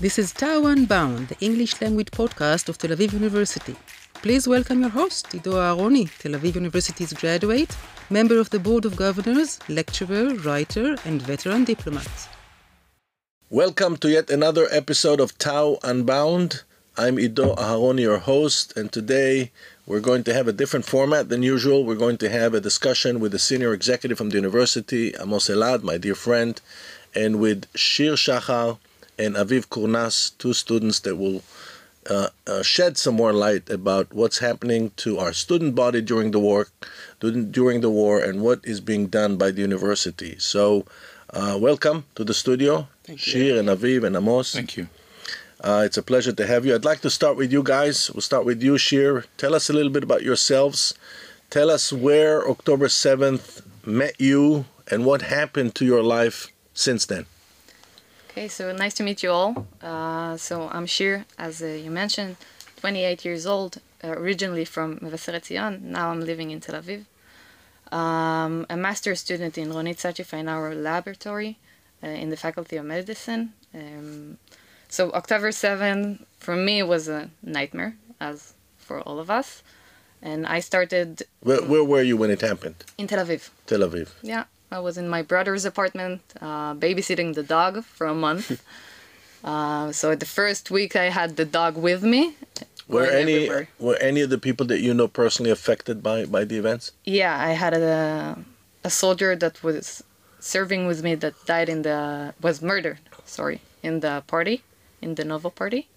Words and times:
This 0.00 0.18
is 0.18 0.32
Tau 0.32 0.64
Unbound, 0.64 1.28
the 1.28 1.36
English 1.44 1.78
language 1.82 2.10
podcast 2.10 2.70
of 2.70 2.78
Tel 2.78 2.92
Aviv 2.92 3.12
University. 3.12 3.76
Please 4.14 4.48
welcome 4.48 4.80
your 4.80 4.88
host, 4.88 5.34
Ido 5.34 5.52
Aharoni, 5.52 6.08
Tel 6.18 6.32
Aviv 6.32 6.54
University's 6.54 7.12
graduate, 7.12 7.76
member 8.08 8.38
of 8.38 8.48
the 8.48 8.58
Board 8.58 8.86
of 8.86 8.96
Governors, 8.96 9.58
lecturer, 9.68 10.34
writer, 10.36 10.96
and 11.04 11.20
veteran 11.20 11.64
diplomat. 11.64 12.08
Welcome 13.50 13.98
to 13.98 14.08
yet 14.08 14.30
another 14.30 14.68
episode 14.70 15.20
of 15.20 15.36
Tau 15.36 15.78
Unbound. 15.82 16.62
I'm 16.96 17.18
Ido 17.18 17.54
Aharoni, 17.56 18.00
your 18.00 18.20
host, 18.20 18.74
and 18.78 18.90
today 18.90 19.52
we're 19.84 20.00
going 20.00 20.24
to 20.24 20.32
have 20.32 20.48
a 20.48 20.54
different 20.54 20.86
format 20.86 21.28
than 21.28 21.42
usual. 21.42 21.84
We're 21.84 21.94
going 22.06 22.16
to 22.24 22.30
have 22.30 22.54
a 22.54 22.60
discussion 22.62 23.20
with 23.20 23.34
a 23.34 23.38
senior 23.38 23.74
executive 23.74 24.16
from 24.16 24.30
the 24.30 24.36
university, 24.36 25.12
Amos 25.20 25.48
Elad, 25.48 25.82
my 25.82 25.98
dear 25.98 26.14
friend, 26.14 26.58
and 27.14 27.38
with 27.38 27.66
Shir 27.74 28.16
Shahar 28.16 28.78
and 29.20 29.36
Aviv 29.36 29.68
Kurnas, 29.68 30.32
two 30.38 30.54
students 30.54 31.00
that 31.00 31.16
will 31.16 31.42
uh, 32.08 32.28
uh, 32.46 32.62
shed 32.62 32.96
some 32.96 33.16
more 33.16 33.34
light 33.34 33.68
about 33.68 34.10
what's 34.14 34.38
happening 34.38 34.90
to 34.96 35.18
our 35.18 35.34
student 35.34 35.74
body 35.74 36.00
during 36.00 36.30
the 36.30 36.38
war, 36.38 36.68
during 37.20 37.82
the 37.82 37.90
war, 37.90 38.18
and 38.18 38.40
what 38.40 38.60
is 38.64 38.80
being 38.80 39.06
done 39.08 39.36
by 39.36 39.50
the 39.50 39.60
university. 39.60 40.36
So, 40.38 40.86
uh, 41.34 41.58
welcome 41.60 42.06
to 42.14 42.24
the 42.24 42.32
studio, 42.32 42.88
Thank 43.04 43.20
Shir 43.20 43.58
and 43.58 43.68
Aviv 43.68 44.04
and 44.04 44.16
Amos. 44.16 44.54
Thank 44.54 44.78
you. 44.78 44.88
Uh, 45.62 45.82
it's 45.84 45.98
a 45.98 46.02
pleasure 46.02 46.32
to 46.32 46.46
have 46.46 46.64
you. 46.64 46.74
I'd 46.74 46.86
like 46.86 47.02
to 47.02 47.10
start 47.10 47.36
with 47.36 47.52
you 47.52 47.62
guys. 47.62 48.10
We'll 48.10 48.22
start 48.22 48.46
with 48.46 48.62
you, 48.62 48.78
Shir. 48.78 49.24
Tell 49.36 49.54
us 49.54 49.68
a 49.68 49.74
little 49.74 49.92
bit 49.92 50.02
about 50.02 50.22
yourselves. 50.22 50.94
Tell 51.50 51.68
us 51.68 51.92
where 51.92 52.48
October 52.48 52.86
7th 52.88 53.60
met 53.84 54.18
you 54.18 54.64
and 54.90 55.04
what 55.04 55.20
happened 55.20 55.74
to 55.74 55.84
your 55.84 56.02
life 56.02 56.48
since 56.72 57.04
then. 57.04 57.26
Okay, 58.30 58.48
so 58.48 58.72
nice 58.72 58.94
to 58.94 59.02
meet 59.02 59.22
you 59.22 59.30
all. 59.30 59.66
Uh, 59.82 60.36
so 60.36 60.68
I'm 60.72 60.86
Shir, 60.86 61.24
as 61.38 61.62
uh, 61.62 61.66
you 61.66 61.90
mentioned, 61.90 62.36
28 62.76 63.24
years 63.24 63.44
old, 63.46 63.80
uh, 64.04 64.08
originally 64.08 64.64
from 64.64 64.98
Mevaseret 65.00 65.44
Zion. 65.46 65.80
Now 65.90 66.10
I'm 66.10 66.20
living 66.20 66.50
in 66.50 66.60
Tel 66.60 66.80
Aviv. 66.80 67.04
Um, 67.94 68.66
a 68.70 68.76
master's 68.76 69.18
student 69.20 69.58
in 69.58 69.70
Ronit 69.70 69.96
Satchi-Fainaro 69.96 70.80
Laboratory 70.80 71.58
uh, 72.04 72.06
in 72.06 72.30
the 72.30 72.36
Faculty 72.36 72.76
of 72.76 72.84
Medicine. 72.84 73.52
Um, 73.74 74.38
so 74.88 75.10
October 75.12 75.50
7 75.50 76.24
for 76.38 76.54
me 76.54 76.84
was 76.84 77.08
a 77.08 77.30
nightmare, 77.42 77.96
as 78.20 78.54
for 78.78 79.00
all 79.00 79.18
of 79.18 79.28
us. 79.28 79.62
And 80.22 80.46
I 80.46 80.60
started 80.60 81.22
Where, 81.42 81.62
where 81.62 81.82
were 81.82 82.02
you 82.02 82.16
when 82.16 82.30
it 82.30 82.42
happened? 82.42 82.76
in 82.96 83.08
Tel 83.08 83.24
Aviv. 83.26 83.50
Tel 83.66 83.80
Aviv. 83.80 84.10
Yeah, 84.22 84.44
I 84.70 84.78
was 84.78 84.96
in 84.96 85.08
my 85.08 85.22
brother's 85.22 85.64
apartment, 85.64 86.22
uh, 86.40 86.74
babysitting 86.74 87.34
the 87.34 87.42
dog 87.42 87.84
for 87.84 88.06
a 88.06 88.14
month. 88.14 88.62
uh, 89.44 89.90
so 89.92 90.14
the 90.14 90.26
first 90.26 90.70
week 90.70 90.94
I 90.94 91.10
had 91.10 91.36
the 91.36 91.44
dog 91.44 91.76
with 91.76 92.02
me. 92.02 92.34
Were 92.86 93.04
any 93.04 93.34
everywhere. 93.34 93.68
were 93.78 93.96
any 93.96 94.20
of 94.20 94.30
the 94.30 94.38
people 94.38 94.66
that 94.66 94.80
you 94.80 94.92
know 94.92 95.06
personally 95.06 95.50
affected 95.50 96.02
by, 96.02 96.24
by 96.24 96.44
the 96.44 96.56
events? 96.56 96.92
Yeah, 97.04 97.36
I 97.38 97.52
had 97.52 97.74
a 97.74 98.38
a 98.82 98.90
soldier 98.90 99.36
that 99.36 99.62
was 99.62 100.02
serving 100.40 100.86
with 100.86 101.02
me 101.02 101.14
that 101.14 101.34
died 101.46 101.68
in 101.68 101.82
the 101.82 102.34
was 102.40 102.62
murdered. 102.62 102.98
Sorry, 103.26 103.60
in 103.82 104.00
the 104.00 104.22
party, 104.26 104.62
in 105.00 105.14
the 105.14 105.24
Nova 105.24 105.50
party. 105.50 105.88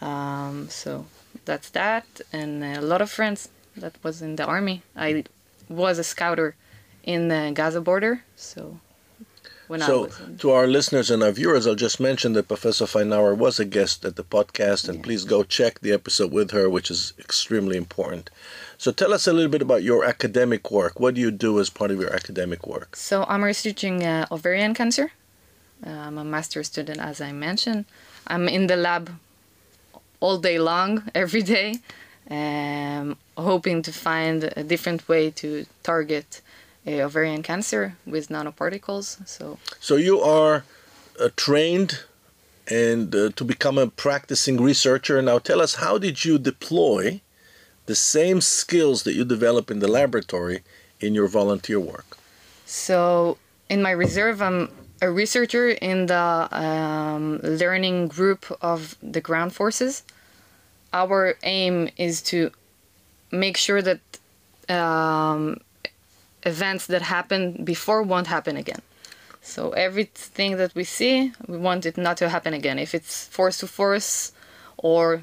Um, 0.00 0.68
so 0.68 1.06
that's 1.44 1.70
that, 1.70 2.06
and 2.32 2.62
a 2.62 2.80
lot 2.80 3.00
of 3.02 3.10
friends 3.10 3.48
that 3.76 3.94
was 4.02 4.22
in 4.22 4.36
the 4.36 4.44
army. 4.44 4.82
I 4.96 5.24
was 5.68 5.98
a 5.98 6.04
scouter 6.04 6.54
in 7.02 7.28
the 7.28 7.52
Gaza 7.54 7.80
border, 7.80 8.22
so 8.36 8.78
when 9.72 9.80
I 9.80 9.86
so, 9.86 10.10
to 10.40 10.50
our 10.50 10.66
listeners 10.66 11.10
and 11.10 11.22
our 11.22 11.32
viewers, 11.32 11.66
I'll 11.66 11.74
just 11.74 11.98
mention 11.98 12.34
that 12.34 12.46
Professor 12.46 12.84
Fainaro 12.84 13.34
was 13.34 13.58
a 13.58 13.64
guest 13.64 14.04
at 14.04 14.16
the 14.16 14.22
podcast, 14.22 14.86
and 14.86 15.02
please 15.02 15.24
go 15.24 15.44
check 15.44 15.80
the 15.80 15.92
episode 15.92 16.30
with 16.30 16.50
her, 16.50 16.68
which 16.68 16.90
is 16.90 17.14
extremely 17.18 17.78
important. 17.78 18.28
So, 18.76 18.92
tell 18.92 19.14
us 19.14 19.26
a 19.26 19.32
little 19.32 19.50
bit 19.50 19.62
about 19.62 19.82
your 19.82 20.04
academic 20.04 20.70
work. 20.70 21.00
What 21.00 21.14
do 21.14 21.22
you 21.22 21.30
do 21.30 21.58
as 21.58 21.70
part 21.70 21.90
of 21.90 21.98
your 21.98 22.12
academic 22.12 22.66
work? 22.66 22.96
So 22.96 23.24
I'm 23.28 23.42
researching 23.42 24.04
uh, 24.04 24.26
ovarian 24.30 24.74
cancer. 24.74 25.12
Uh, 25.86 25.90
I'm 25.90 26.18
a 26.18 26.24
master's 26.24 26.66
student, 26.66 27.00
as 27.00 27.22
I 27.22 27.32
mentioned. 27.32 27.86
I'm 28.26 28.48
in 28.48 28.66
the 28.66 28.76
lab 28.76 29.10
all 30.20 30.36
day 30.36 30.58
long, 30.58 31.04
every 31.14 31.42
day, 31.42 31.76
um, 32.28 33.16
hoping 33.38 33.80
to 33.82 33.92
find 33.92 34.52
a 34.54 34.62
different 34.62 35.08
way 35.08 35.30
to 35.30 35.64
target 35.82 36.42
ovarian 36.86 37.42
cancer 37.42 37.96
with 38.06 38.28
nanoparticles. 38.28 39.26
So 39.26 39.58
So, 39.80 39.96
you 39.96 40.20
are 40.20 40.64
uh, 41.20 41.28
trained 41.36 42.04
and 42.68 43.14
uh, 43.14 43.30
to 43.36 43.44
become 43.44 43.78
a 43.78 43.86
practicing 43.86 44.60
researcher. 44.60 45.20
Now, 45.22 45.38
tell 45.38 45.60
us 45.60 45.76
how 45.76 45.98
did 45.98 46.24
you 46.24 46.38
deploy 46.38 47.20
the 47.86 47.94
same 47.94 48.40
skills 48.40 49.02
that 49.02 49.14
you 49.14 49.24
develop 49.24 49.70
in 49.70 49.80
the 49.80 49.88
laboratory 49.88 50.62
in 51.00 51.14
your 51.14 51.28
volunteer 51.28 51.80
work? 51.80 52.16
So 52.66 53.38
in 53.68 53.82
my 53.82 53.90
reserve, 53.90 54.40
I'm 54.40 54.70
a 55.00 55.10
researcher 55.10 55.70
in 55.70 56.06
the 56.06 56.48
um, 56.52 57.40
learning 57.42 58.08
group 58.08 58.46
of 58.62 58.96
the 59.02 59.20
ground 59.20 59.52
forces. 59.52 60.04
Our 60.92 61.36
aim 61.42 61.88
is 61.96 62.22
to 62.22 62.52
make 63.32 63.56
sure 63.56 63.82
that 63.82 64.00
um, 64.68 65.60
events 66.44 66.86
that 66.86 67.02
happened 67.02 67.64
before 67.64 68.02
won't 68.02 68.26
happen 68.26 68.56
again. 68.56 68.82
So 69.42 69.70
everything 69.70 70.56
that 70.56 70.74
we 70.74 70.84
see, 70.84 71.32
we 71.46 71.58
want 71.58 71.84
it 71.84 71.96
not 71.96 72.16
to 72.18 72.28
happen 72.28 72.54
again. 72.54 72.78
If 72.78 72.94
it's 72.94 73.26
force 73.26 73.58
to 73.58 73.66
force 73.66 74.32
or 74.76 75.22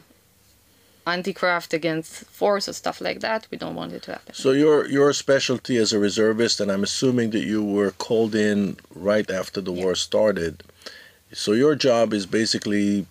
anti-craft 1.08 1.74
against 1.74 2.26
force 2.26 2.68
or 2.70 2.74
stuff 2.74 3.02
like 3.02 3.22
that, 3.22 3.48
we 3.50 3.58
don't 3.58 3.76
want 3.76 3.94
it 3.94 4.04
to 4.04 4.12
happen. 4.12 4.34
So 4.36 4.52
your 4.52 4.88
your 4.88 5.14
specialty 5.14 5.78
as 5.78 5.94
a 5.94 6.00
reservist, 6.00 6.60
and 6.60 6.72
I'm 6.72 6.84
assuming 6.84 7.32
that 7.32 7.46
you 7.46 7.64
were 7.64 7.92
called 7.92 8.36
in 8.36 8.78
right 8.94 9.30
after 9.30 9.62
the 9.62 9.72
war 9.72 9.96
started. 9.96 10.64
So 11.32 11.54
your 11.54 11.76
job 11.76 12.14
is 12.14 12.26
basically 12.26 13.06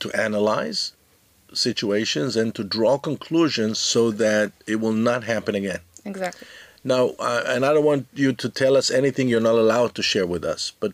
to 0.00 0.10
analyze 0.12 0.92
situations 1.52 2.36
and 2.36 2.54
to 2.54 2.64
draw 2.64 2.98
conclusions 2.98 3.78
so 3.78 4.10
that 4.10 4.52
it 4.66 4.76
will 4.76 4.92
not 4.92 5.24
happen 5.24 5.54
again. 5.54 5.80
Exactly. 6.04 6.46
Now, 6.86 7.14
uh, 7.18 7.42
and 7.48 7.66
I 7.66 7.74
don't 7.74 7.84
want 7.84 8.06
you 8.14 8.32
to 8.32 8.48
tell 8.48 8.76
us 8.76 8.92
anything 8.92 9.28
you're 9.28 9.40
not 9.40 9.56
allowed 9.56 9.96
to 9.96 10.02
share 10.04 10.24
with 10.24 10.44
us, 10.44 10.72
but 10.78 10.92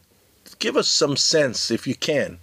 give 0.58 0.74
us 0.74 0.88
some 0.88 1.18
sense, 1.18 1.70
if 1.70 1.86
you 1.86 1.94
can, 1.94 2.38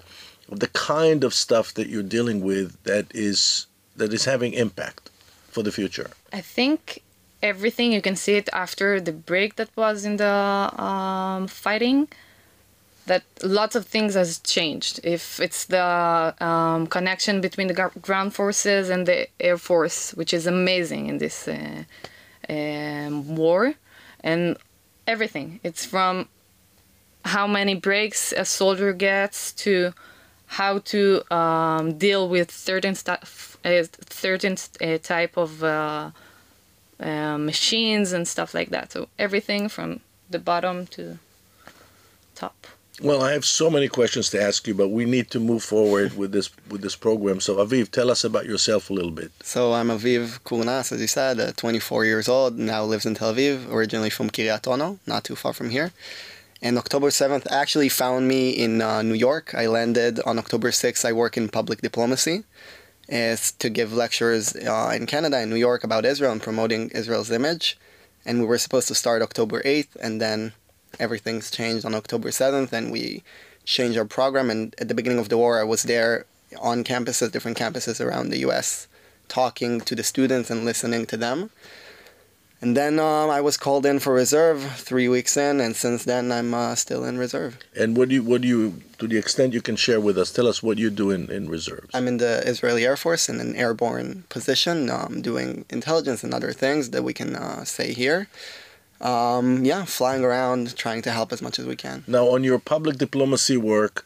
of 0.51 0.59
the 0.59 0.67
kind 0.67 1.23
of 1.23 1.33
stuff 1.33 1.73
that 1.73 1.87
you're 1.89 2.11
dealing 2.17 2.41
with 2.41 2.77
that 2.83 3.05
is 3.09 3.65
that 3.95 4.13
is 4.13 4.25
having 4.25 4.53
impact 4.53 5.09
for 5.49 5.63
the 5.63 5.71
future. 5.71 6.11
I 6.31 6.41
think 6.41 7.01
everything 7.41 7.91
you 7.91 8.03
can 8.03 8.15
see 8.15 8.35
it 8.35 8.49
after 8.53 9.01
the 9.01 9.11
break 9.11 9.55
that 9.55 9.69
was 9.75 10.05
in 10.05 10.17
the 10.17 10.37
um, 10.87 11.47
fighting. 11.47 12.07
That 13.07 13.23
lots 13.41 13.75
of 13.75 13.87
things 13.87 14.13
has 14.13 14.37
changed. 14.55 14.99
If 15.03 15.39
it's 15.39 15.65
the 15.65 16.35
um, 16.39 16.85
connection 16.85 17.41
between 17.41 17.65
the 17.65 17.73
gr- 17.73 17.97
ground 17.99 18.35
forces 18.35 18.91
and 18.91 19.07
the 19.07 19.27
air 19.39 19.57
force, 19.57 20.13
which 20.13 20.31
is 20.31 20.45
amazing 20.45 21.07
in 21.07 21.17
this 21.17 21.47
uh, 21.47 21.85
um, 22.49 23.35
war, 23.35 23.75
and 24.21 24.57
everything. 25.05 25.59
It's 25.63 25.85
from 25.85 26.27
how 27.25 27.47
many 27.47 27.75
breaks 27.75 28.31
a 28.31 28.45
soldier 28.45 28.93
gets 28.93 29.51
to 29.53 29.93
how 30.47 30.79
to 30.79 31.21
um, 31.33 31.97
deal 31.97 32.27
with 32.27 32.49
certain 32.49 32.95
stuff, 32.95 33.57
uh, 33.63 33.83
certain 34.09 34.57
uh, 34.81 34.97
type 34.97 35.37
of 35.37 35.63
uh, 35.63 36.09
uh, 36.99 37.37
machines 37.37 38.13
and 38.13 38.27
stuff 38.27 38.53
like 38.53 38.69
that. 38.71 38.91
So 38.91 39.09
everything 39.19 39.69
from 39.69 39.99
the 40.29 40.39
bottom 40.39 40.87
to 40.87 41.19
top. 42.33 42.65
Well, 43.01 43.23
I 43.23 43.31
have 43.31 43.45
so 43.45 43.69
many 43.69 43.87
questions 43.87 44.29
to 44.31 44.41
ask 44.41 44.67
you, 44.67 44.73
but 44.73 44.89
we 44.89 45.05
need 45.05 45.29
to 45.31 45.39
move 45.39 45.63
forward 45.63 46.17
with 46.17 46.33
this 46.33 46.49
with 46.69 46.81
this 46.81 46.97
program. 46.97 47.39
So, 47.39 47.55
Aviv, 47.55 47.91
tell 47.91 48.11
us 48.11 48.25
about 48.25 48.45
yourself 48.45 48.89
a 48.89 48.93
little 48.93 49.11
bit. 49.11 49.31
So 49.41 49.71
I'm 49.73 49.87
Aviv 49.87 50.41
Kurnas, 50.41 50.91
as 50.91 50.99
you 50.99 51.07
said, 51.07 51.39
uh, 51.39 51.53
24 51.55 52.03
years 52.03 52.27
old, 52.27 52.57
now 52.57 52.83
lives 52.83 53.05
in 53.05 53.15
Tel 53.15 53.33
Aviv, 53.33 53.71
originally 53.71 54.09
from 54.09 54.29
Kiryat 54.29 54.67
Ono, 54.67 54.99
not 55.07 55.23
too 55.23 55.37
far 55.37 55.53
from 55.53 55.69
here. 55.69 55.93
And 56.61 56.77
October 56.77 57.07
7th 57.07 57.47
actually 57.49 57.87
found 57.87 58.27
me 58.27 58.49
in 58.49 58.81
uh, 58.81 59.01
New 59.01 59.13
York. 59.13 59.55
I 59.55 59.67
landed 59.67 60.19
on 60.25 60.37
October 60.37 60.71
6th. 60.71 61.05
I 61.05 61.13
work 61.13 61.37
in 61.37 61.47
public 61.47 61.79
diplomacy 61.79 62.43
is 63.07 63.53
to 63.53 63.69
give 63.69 63.91
lectures 63.93 64.55
uh, 64.55 64.91
in 64.95 65.05
Canada 65.05 65.37
and 65.37 65.49
New 65.49 65.57
York 65.57 65.83
about 65.83 66.05
Israel 66.05 66.31
and 66.31 66.41
promoting 66.41 66.89
Israel's 66.89 67.31
image. 67.31 67.77
And 68.25 68.39
we 68.39 68.45
were 68.45 68.57
supposed 68.57 68.87
to 68.89 68.95
start 68.95 69.21
October 69.21 69.61
8th, 69.63 69.95
and 70.01 70.21
then 70.21 70.53
everything's 70.99 71.51
changed 71.51 71.85
on 71.85 71.93
October 71.95 72.29
7th, 72.29 72.71
and 72.73 72.91
we 72.91 73.23
changed 73.65 73.97
our 73.97 74.05
program. 74.05 74.49
And 74.49 74.75
at 74.79 74.87
the 74.87 74.95
beginning 74.95 75.19
of 75.19 75.29
the 75.29 75.37
war, 75.37 75.59
I 75.59 75.63
was 75.63 75.83
there 75.83 76.25
on 76.59 76.83
campuses, 76.83 77.31
different 77.31 77.57
campuses 77.57 78.03
around 78.03 78.29
the 78.29 78.39
U.S., 78.39 78.87
talking 79.27 79.79
to 79.81 79.95
the 79.95 80.03
students 80.03 80.49
and 80.49 80.65
listening 80.65 81.05
to 81.07 81.17
them. 81.17 81.51
And 82.61 82.75
then 82.75 82.99
um, 82.99 83.29
I 83.29 83.39
was 83.39 83.55
called 83.55 83.85
in 83.85 83.99
for 83.99 84.13
reserve 84.13 84.61
three 84.75 85.07
weeks 85.07 85.37
in, 85.37 85.61
and 85.61 85.75
since 85.77 86.03
then 86.03 86.29
I'm 86.29 86.53
uh, 86.53 86.75
still 86.75 87.05
in 87.05 87.17
reserve. 87.17 87.57
And 87.73 87.95
what 87.95 88.09
do 88.09 88.15
you, 88.15 88.23
what 88.23 88.41
do 88.41 88.49
you, 88.49 88.81
to 88.97 89.07
the 89.07 89.17
extent 89.17 89.53
you 89.53 89.61
can 89.61 89.77
share 89.77 90.01
with 90.01 90.17
us, 90.17 90.33
tell 90.33 90.45
us 90.45 90.61
what 90.61 90.77
you 90.77 90.89
do 90.89 91.09
in, 91.09 91.31
in 91.31 91.47
reserves. 91.47 91.89
I'm 91.93 92.07
in 92.07 92.17
the 92.17 92.43
Israeli 92.45 92.85
Air 92.85 92.97
Force 92.97 93.29
in 93.29 93.39
an 93.39 93.55
airborne 93.55 94.25
position, 94.27 94.89
um, 94.89 95.21
doing 95.21 95.63
intelligence 95.69 96.21
and 96.21 96.33
other 96.33 96.51
things 96.51 96.89
that 96.89 97.01
we 97.01 97.13
can 97.13 97.37
uh, 97.37 97.63
say 97.63 97.93
here. 97.93 98.27
Um, 99.01 99.63
yeah, 99.63 99.85
flying 99.85 100.23
around, 100.23 100.75
trying 100.75 101.01
to 101.03 101.11
help 101.11 101.31
as 101.31 101.41
much 101.41 101.57
as 101.59 101.65
we 101.65 101.75
can. 101.75 102.03
Now, 102.05 102.27
on 102.27 102.43
your 102.43 102.59
public 102.59 102.97
diplomacy 102.97 103.55
work, 103.55 104.05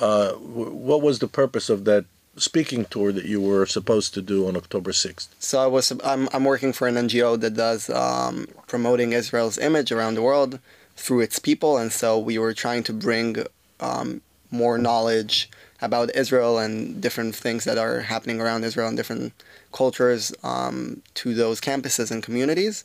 uh, 0.00 0.32
what 0.32 1.02
was 1.02 1.18
the 1.18 1.26
purpose 1.26 1.68
of 1.68 1.84
that 1.86 2.04
speaking 2.36 2.84
tour 2.84 3.10
that 3.12 3.24
you 3.24 3.40
were 3.40 3.66
supposed 3.66 4.14
to 4.14 4.22
do 4.22 4.46
on 4.46 4.56
October 4.56 4.92
6th? 4.92 5.28
So 5.40 5.60
I 5.60 5.66
was 5.66 5.90
I'm, 6.04 6.28
I'm 6.32 6.44
working 6.44 6.72
for 6.72 6.86
an 6.86 6.94
NGO 6.94 7.38
that 7.40 7.54
does 7.54 7.90
um, 7.90 8.46
promoting 8.66 9.12
Israel's 9.12 9.58
image 9.58 9.90
around 9.90 10.14
the 10.14 10.22
world 10.22 10.60
through 10.96 11.20
its 11.20 11.38
people, 11.38 11.76
and 11.76 11.92
so 11.92 12.18
we 12.18 12.38
were 12.38 12.54
trying 12.54 12.82
to 12.84 12.92
bring 12.92 13.44
um, 13.80 14.20
more 14.50 14.78
knowledge 14.78 15.50
about 15.80 16.14
Israel 16.16 16.58
and 16.58 17.00
different 17.00 17.34
things 17.36 17.64
that 17.64 17.78
are 17.78 18.00
happening 18.00 18.40
around 18.40 18.64
Israel 18.64 18.88
and 18.88 18.96
different 18.96 19.32
cultures 19.72 20.34
um, 20.42 21.02
to 21.14 21.34
those 21.34 21.60
campuses 21.60 22.10
and 22.10 22.22
communities, 22.22 22.84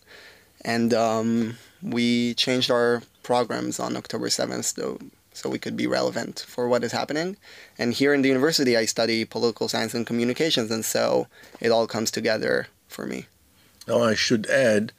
and 0.63 0.94
um, 0.94 1.57
we 1.81 2.33
changed 2.36 2.71
our 2.71 3.01
programs 3.24 3.80
on 3.80 3.95
October 3.95 4.27
7th. 4.27 4.75
So 4.75 5.00
so 5.36 5.50
we 5.50 5.60
could 5.60 5.75
be 5.75 5.88
relevant 5.88 6.45
for 6.48 6.68
what 6.68 6.83
is 6.83 6.92
happening. 6.92 7.38
And 7.77 7.94
here 7.94 8.13
in 8.13 8.21
the 8.21 8.30
university, 8.30 8.77
I 8.77 8.86
study 8.86 9.25
political 9.25 9.68
science 9.68 9.94
and 9.95 10.06
communications, 10.06 10.69
and 10.69 10.86
so 10.86 11.27
it 11.60 11.71
all 11.71 11.88
comes 11.88 12.12
together 12.12 12.68
for 12.88 13.06
me. 13.07 13.25
Now, 13.88 14.04
I 14.04 14.13
should 14.13 14.45
add 14.45 14.94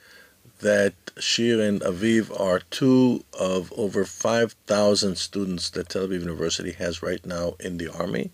that 0.60 0.94
Shir 1.18 1.60
and 1.60 1.80
Aviv 1.82 2.38
are 2.38 2.60
two 2.70 3.24
of 3.38 3.72
over 3.76 4.04
5,000 4.04 5.16
students 5.16 5.70
that 5.70 5.90
Tel 5.90 6.08
Aviv 6.08 6.20
University 6.20 6.72
has 6.72 7.02
right 7.02 7.24
now 7.24 7.54
in 7.60 7.78
the 7.78 7.92
Army. 7.92 8.30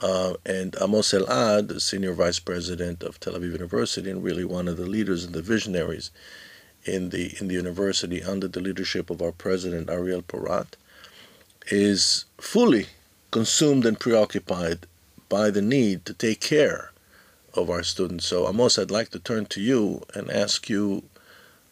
Uh, 0.00 0.34
and 0.46 0.76
Amos 0.80 1.12
Elad, 1.12 1.68
the 1.68 1.80
senior 1.80 2.12
vice 2.12 2.38
president 2.38 3.02
of 3.02 3.18
Tel 3.18 3.34
Aviv 3.34 3.52
University, 3.52 4.10
and 4.10 4.22
really 4.22 4.44
one 4.44 4.68
of 4.68 4.76
the 4.76 4.86
leaders 4.86 5.24
and 5.24 5.34
the 5.34 5.42
visionaries 5.42 6.10
in 6.84 7.10
the 7.10 7.36
in 7.40 7.48
the 7.48 7.54
university 7.54 8.22
under 8.22 8.46
the 8.46 8.60
leadership 8.60 9.10
of 9.10 9.20
our 9.20 9.32
president 9.32 9.90
Ariel 9.90 10.22
Porat, 10.22 10.74
is 11.70 12.24
fully 12.40 12.86
consumed 13.30 13.84
and 13.84 13.98
preoccupied 13.98 14.86
by 15.28 15.50
the 15.50 15.62
need 15.62 16.04
to 16.06 16.14
take 16.14 16.40
care 16.40 16.92
of 17.54 17.68
our 17.68 17.82
students. 17.82 18.26
So, 18.26 18.48
Amos, 18.48 18.78
I'd 18.78 18.90
like 18.90 19.10
to 19.10 19.18
turn 19.18 19.46
to 19.46 19.60
you 19.60 20.02
and 20.14 20.30
ask 20.30 20.68
you 20.68 21.02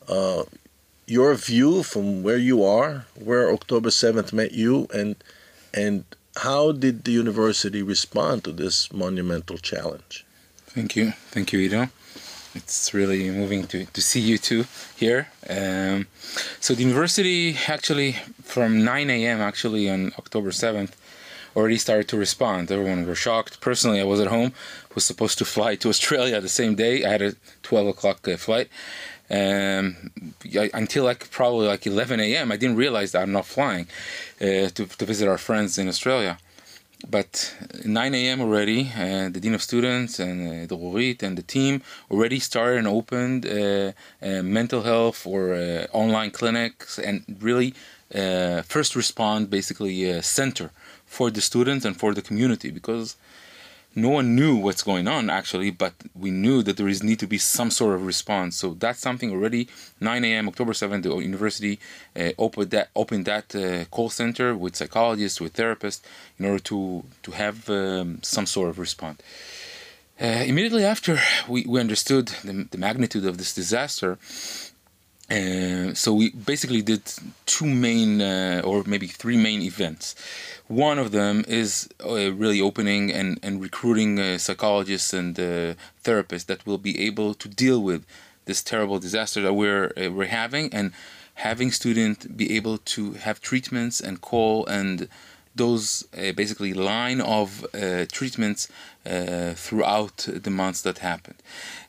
uh, 0.09 0.43
your 1.07 1.35
view 1.35 1.83
from 1.83 2.23
where 2.23 2.37
you 2.37 2.65
are, 2.65 3.07
where 3.15 3.53
October 3.53 3.91
7th 3.91 4.33
met 4.33 4.53
you, 4.53 4.89
and 4.93 5.17
and 5.73 6.05
how 6.37 6.73
did 6.73 7.05
the 7.05 7.13
university 7.13 7.83
respond 7.83 8.45
to 8.45 8.53
this 8.53 8.93
monumental 8.93 9.59
challenge? 9.59 10.25
Thank 10.67 10.97
you. 10.97 11.13
Thank 11.31 11.53
you, 11.53 11.61
Ido. 11.61 11.89
It's 12.55 12.95
really 12.95 13.31
moving 13.31 13.67
to, 13.69 13.85
to 13.87 14.03
see 14.03 14.21
you 14.21 14.39
two 14.39 14.65
here. 14.97 15.29
Um, 15.49 16.07
so 16.61 16.75
the 16.75 16.85
university 16.85 17.57
actually 17.69 18.13
from 18.43 18.85
9 18.85 19.11
a.m. 19.11 19.41
actually 19.41 19.91
on 19.91 20.13
October 20.19 20.51
7th 20.51 20.93
already 21.55 21.79
started 21.79 22.09
to 22.09 22.17
respond. 22.19 22.71
Everyone 22.71 23.07
was 23.07 23.19
shocked. 23.19 23.61
Personally, 23.61 24.01
I 24.01 24.05
was 24.05 24.21
at 24.21 24.29
home, 24.29 24.53
was 24.95 25.05
supposed 25.05 25.39
to 25.39 25.45
fly 25.45 25.75
to 25.77 25.89
Australia 25.89 26.41
the 26.41 26.49
same 26.49 26.75
day. 26.75 27.05
I 27.05 27.11
had 27.11 27.23
a 27.23 27.35
12 27.63 27.89
o'clock 27.89 28.29
uh, 28.29 28.37
flight. 28.37 28.69
Um, 29.29 30.13
until 30.73 31.05
like 31.05 31.31
probably 31.31 31.67
like 31.67 31.85
11 31.87 32.21
a.m. 32.21 32.53
I 32.53 32.57
didn't 32.57 32.77
realize 32.77 33.11
that 33.13 33.23
I'm 33.23 33.33
not 33.33 33.45
flying 33.45 33.89
uh, 34.41 34.71
to, 34.71 34.87
to 34.87 35.05
visit 35.05 35.27
our 35.27 35.39
friends 35.39 35.79
in 35.79 35.89
Australia 35.89 36.39
but 37.09 37.55
9 37.85 38.15
a.m. 38.15 38.41
already, 38.41 38.91
uh, 38.97 39.29
the 39.29 39.41
dean 39.41 39.55
of 39.55 39.63
students 39.63 40.19
and 40.19 40.49
uh, 40.49 40.67
the 40.67 40.77
Rorit 40.77 41.23
and 41.23 41.37
the 41.37 41.43
team 41.43 41.83
already 42.11 42.39
started 42.39 42.79
and 42.79 42.89
opened 42.89 43.47
uh, 43.47 43.93
uh 44.23 44.43
mental 44.43 44.83
health 44.83 45.27
or 45.27 45.55
uh, 45.55 45.87
online 45.93 46.31
clinics 46.31 46.99
and 46.99 47.25
really 47.41 47.75
first 48.75 48.97
respond 48.97 49.51
basically 49.51 50.23
center 50.23 50.71
for 51.05 51.31
the 51.31 51.41
students 51.41 51.85
and 51.85 51.97
for 51.97 52.15
the 52.15 52.23
community 52.23 52.71
because 52.71 53.17
no 53.97 54.11
one 54.11 54.37
knew 54.37 54.55
what's 54.57 54.83
going 54.83 55.09
on 55.09 55.31
actually, 55.31 55.71
but 55.71 55.95
we 56.15 56.31
knew 56.31 56.63
that 56.63 56.77
there 56.77 56.87
is 56.87 57.03
need 57.03 57.19
to 57.19 57.27
be 57.27 57.39
some 57.39 57.71
sort 57.71 57.95
of 57.95 58.07
response. 58.07 58.55
So 58.57 58.75
that's 58.75 59.01
something 59.01 59.33
already. 59.33 59.69
9 60.01 60.25
a.m. 60.25 60.49
October 60.49 60.73
7th, 60.73 61.03
the 61.03 61.17
university 61.17 61.81
uh, 62.15 62.31
opened 62.39 62.71
that 62.71 62.91
opened 62.95 63.25
that 63.25 63.55
uh, 63.57 63.87
call 63.87 64.11
center 64.11 64.55
with 64.55 64.77
psychologists, 64.77 65.41
with 65.41 65.55
therapists, 65.55 66.03
in 66.39 66.45
order 66.45 66.63
to 66.65 67.05
to 67.23 67.31
have 67.33 67.69
um, 67.71 68.21
some 68.23 68.47
sort 68.47 68.69
of 68.69 68.79
response. 68.79 69.23
Uh, 70.21 70.45
immediately 70.47 70.85
after 70.85 71.19
we, 71.47 71.67
we 71.67 71.79
understood 71.79 72.29
the, 72.43 72.67
the 72.71 72.79
magnitude 72.79 73.27
of 73.27 73.37
this 73.37 73.55
disaster, 73.55 74.19
uh, 75.31 75.93
so 75.95 76.15
we 76.15 76.31
basically 76.31 76.83
did 76.83 77.03
two 77.47 77.67
main 77.67 78.21
uh, 78.21 78.63
or 78.65 78.85
maybe 78.87 79.07
three 79.07 79.37
main 79.37 79.61
events. 79.61 80.15
One 80.69 80.99
of 80.99 81.11
them 81.11 81.45
is 81.49 81.89
uh, 82.05 82.33
really 82.33 82.61
opening 82.61 83.13
and, 83.13 83.39
and 83.43 83.61
recruiting 83.61 84.19
uh, 84.19 84.39
psychologists 84.39 85.13
and 85.13 85.39
uh, 85.39 85.75
therapists 86.05 86.47
that 86.47 86.65
will 86.67 86.79
be 86.79 87.07
able 87.07 87.35
to 87.35 87.49
deal 87.49 87.83
with 87.83 88.05
this 88.45 88.63
terrible 88.63 89.01
disaster 89.01 89.43
that 89.43 89.55
we're, 89.55 89.93
we're 89.97 90.27
having 90.27 90.73
and 90.73 90.93
having 91.35 91.71
students 91.71 92.27
be 92.27 92.57
able 92.57 92.79
to 92.79 93.13
have 93.15 93.41
treatments 93.41 94.01
and 94.01 94.21
call 94.21 94.65
and 94.67 95.09
those 95.57 96.07
uh, 96.17 96.33
basically 96.33 96.73
line 96.75 97.21
of 97.21 97.65
uh, 97.65 98.05
treatments 98.13 98.69
uh, 99.07 99.53
throughout 99.55 100.29
the 100.29 100.51
months 100.51 100.83
that 100.83 100.99
happened. 100.99 101.37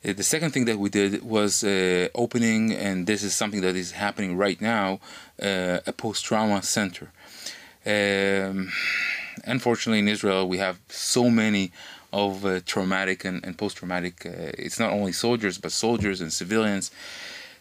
Uh, 0.06 0.14
the 0.14 0.24
second 0.24 0.52
thing 0.52 0.66
that 0.66 0.78
we 0.78 0.90
did 0.90 1.24
was 1.24 1.64
uh, 1.64 2.08
opening, 2.16 2.74
and 2.74 3.08
this 3.08 3.24
is 3.24 3.34
something 3.36 3.62
that 3.62 3.75
is 3.75 3.92
happening 3.92 4.38
right 4.38 4.62
now, 4.62 5.00
uh, 5.42 5.80
a 5.86 5.94
post-trauma 5.94 6.64
center. 6.64 7.12
Um, 7.86 8.72
unfortunately, 9.46 10.00
in 10.00 10.08
Israel, 10.08 10.48
we 10.48 10.58
have 10.58 10.80
so 10.90 11.30
many 11.30 11.72
of 12.14 12.64
traumatic 12.66 13.25
and, 13.25 13.44
and 13.46 13.58
post-traumatic. 13.58 14.25
Uh, 14.25 14.66
it's 14.66 14.80
not 14.80 14.92
only 14.92 15.12
soldiers, 15.12 15.58
but 15.58 15.72
soldiers 15.72 16.22
and 16.22 16.31
civilians. 16.31 16.92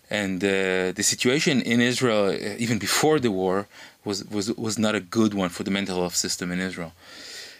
And 0.08 0.40
the 0.40 1.02
situation 1.02 1.60
in 1.60 1.80
Israel, 1.80 2.32
even 2.58 2.78
before 2.78 3.18
the 3.18 3.32
war, 3.32 3.66
was, 4.06 4.24
was 4.36 4.46
was 4.56 4.78
not 4.78 4.94
a 4.94 5.00
good 5.00 5.34
one 5.34 5.50
for 5.50 5.64
the 5.64 5.70
mental 5.70 5.96
health 6.00 6.16
system 6.16 6.50
in 6.52 6.60
Israel. 6.60 6.92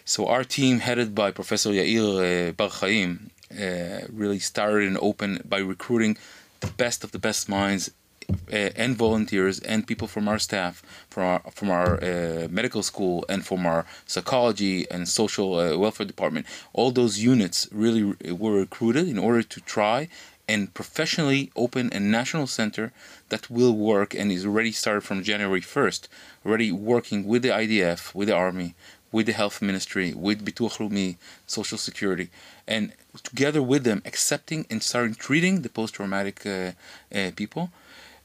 So 0.05 0.27
our 0.27 0.45
team, 0.45 0.79
headed 0.79 1.13
by 1.13 1.31
Professor 1.31 1.71
Yair 1.71 2.49
uh, 2.49 2.51
Bar-Haim, 2.53 3.29
uh, 3.51 4.07
really 4.11 4.39
started 4.39 4.87
and 4.87 4.97
opened 5.01 5.49
by 5.49 5.59
recruiting 5.59 6.17
the 6.61 6.71
best 6.83 7.03
of 7.03 7.11
the 7.11 7.19
best 7.19 7.49
minds 7.49 7.91
uh, 8.29 8.69
and 8.75 8.95
volunteers 8.95 9.59
and 9.59 9.85
people 9.85 10.07
from 10.07 10.27
our 10.27 10.39
staff, 10.39 10.83
from 11.09 11.23
our 11.23 11.41
from 11.51 11.69
our 11.69 11.89
uh, 12.03 12.47
medical 12.49 12.83
school 12.83 13.25
and 13.29 13.45
from 13.45 13.65
our 13.65 13.85
psychology 14.05 14.89
and 14.89 15.07
social 15.07 15.49
uh, 15.59 15.77
welfare 15.77 16.05
department, 16.05 16.45
all 16.73 16.91
those 16.91 17.19
units 17.19 17.67
really 17.71 18.03
were 18.31 18.53
recruited 18.53 19.07
in 19.07 19.17
order 19.17 19.43
to 19.43 19.59
try 19.61 20.07
and 20.47 20.73
professionally 20.73 21.51
open 21.55 21.89
a 21.91 21.99
national 21.99 22.47
center 22.47 22.93
that 23.29 23.49
will 23.49 23.75
work 23.75 24.13
and 24.13 24.31
is 24.31 24.45
already 24.45 24.71
started 24.71 25.01
from 25.01 25.23
January 25.23 25.61
1st, 25.61 26.07
already 26.45 26.71
working 26.71 27.25
with 27.25 27.41
the 27.41 27.49
IDF, 27.49 28.15
with 28.15 28.29
the 28.29 28.35
army, 28.35 28.73
with 29.11 29.25
the 29.25 29.33
health 29.33 29.61
ministry, 29.61 30.13
with 30.13 30.45
Bituach 30.45 30.77
Leumi, 30.77 31.17
social 31.45 31.77
security, 31.77 32.29
and 32.67 32.93
together 33.23 33.61
with 33.61 33.83
them 33.83 34.01
accepting 34.05 34.65
and 34.69 34.81
starting 34.83 35.15
treating 35.15 35.61
the 35.61 35.69
post-traumatic 35.69 36.45
uh, 36.45 36.71
uh, 37.13 37.31
people. 37.35 37.71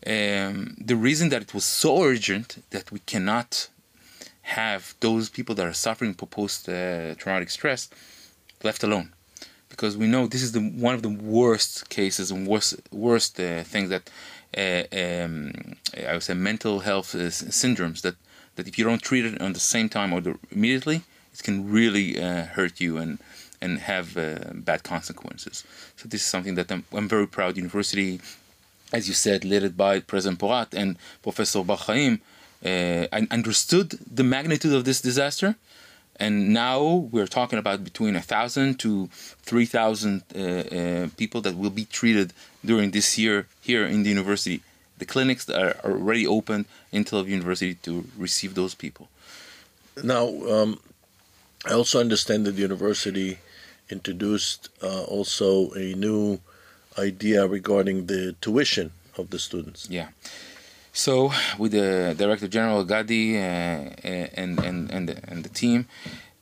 Um, 0.05 0.76
the 0.79 0.97
reason 0.97 1.29
that 1.29 1.43
it 1.43 1.55
was 1.55 1.64
so 1.64 2.02
urgent 2.02 2.62
that 2.71 2.91
we 2.91 2.99
cannot 3.00 3.69
have 4.43 4.95
those 5.00 5.29
people 5.29 5.55
that 5.55 5.67
are 5.67 5.73
suffering 5.73 6.14
post 6.14 6.69
uh, 6.69 7.14
stress 7.47 7.88
left 8.64 8.83
alone 8.83 9.12
because 9.73 9.93
we 10.02 10.07
know 10.07 10.23
this 10.26 10.45
is 10.47 10.52
the 10.52 10.64
one 10.88 10.95
of 10.99 11.02
the 11.07 11.14
worst 11.37 11.73
cases 11.99 12.26
and 12.33 12.47
worst 12.52 12.71
worst 13.07 13.33
uh, 13.41 13.64
things 13.73 13.88
that 13.95 14.05
uh, 14.64 14.85
um, 15.02 15.35
I 16.09 16.12
would 16.14 16.26
say 16.29 16.35
mental 16.35 16.76
health 16.88 17.11
uh, 17.14 17.31
syndromes 17.62 17.99
that 18.02 18.17
that 18.57 18.69
if 18.71 18.75
you 18.79 18.85
don't 18.88 19.02
treat 19.11 19.25
it 19.29 19.41
on 19.47 19.52
the 19.59 19.64
same 19.75 19.88
time 19.88 20.11
or 20.14 20.21
the, 20.26 20.33
immediately 20.57 20.99
it 21.35 21.43
can 21.43 21.57
really 21.79 22.09
uh, 22.26 22.45
hurt 22.57 22.75
you 22.85 22.93
and 23.02 23.12
and 23.62 23.73
have 23.93 24.07
uh, 24.17 24.23
bad 24.69 24.81
consequences. 24.95 25.64
So 25.99 26.02
this 26.09 26.21
is 26.25 26.29
something 26.35 26.57
that 26.59 26.69
I'm, 26.73 26.85
I'm 26.99 27.09
very 27.17 27.29
proud 27.37 27.57
university 27.57 28.21
as 28.93 29.09
you 29.09 29.14
said, 29.14 29.45
led 29.45 29.76
by 29.76 30.00
President 30.00 30.38
Porat 30.38 30.75
and 30.75 30.97
Professor 31.23 31.62
Bar-Haim, 31.64 32.21
uh, 32.64 33.07
understood 33.31 33.99
the 34.19 34.23
magnitude 34.23 34.75
of 34.75 34.85
this 34.85 35.00
disaster 35.00 35.57
and 36.23 36.52
now 36.52 36.81
we're 37.12 37.33
talking 37.41 37.59
about 37.59 37.83
between 37.83 38.14
a 38.14 38.25
thousand 38.35 38.79
to 38.85 39.09
three 39.49 39.67
thousand 39.67 40.23
uh, 40.35 40.38
uh, 40.38 41.09
people 41.17 41.41
that 41.41 41.55
will 41.57 41.75
be 41.83 41.87
treated 41.99 42.33
during 42.64 42.93
this 42.93 43.19
year 43.19 43.47
here 43.61 43.85
in 43.95 44.05
the 44.05 44.11
university. 44.17 44.59
The 44.99 45.07
clinics 45.14 45.50
are 45.50 45.75
already 45.85 46.26
open 46.26 46.67
in 46.93 47.02
Tel 47.05 47.25
Aviv 47.25 47.29
University 47.41 47.75
to 47.87 47.93
receive 48.17 48.55
those 48.55 48.75
people. 48.85 49.09
Now, 50.14 50.26
um, 50.55 50.79
I 51.67 51.73
also 51.73 51.99
understand 51.99 52.47
that 52.47 52.52
the 52.52 52.62
university 52.62 53.38
introduced 53.91 54.69
uh, 54.81 55.02
also 55.17 55.73
a 55.73 55.95
new 56.07 56.38
idea 56.99 57.49
regarding 57.49 58.07
the 58.07 58.37
tuition 58.41 58.93
of 59.19 59.31
the 59.31 59.41
students. 59.41 59.88
Yeah. 59.91 60.09
So 60.92 61.32
with 61.58 61.72
the 61.72 62.14
Director 62.16 62.49
General 62.49 62.84
Gadi 62.84 63.38
uh, 63.38 63.40
and, 63.40 64.58
and, 64.61 64.90
and, 64.90 65.08
the, 65.08 65.18
and 65.26 65.42
the 65.42 65.49
team, 65.49 65.87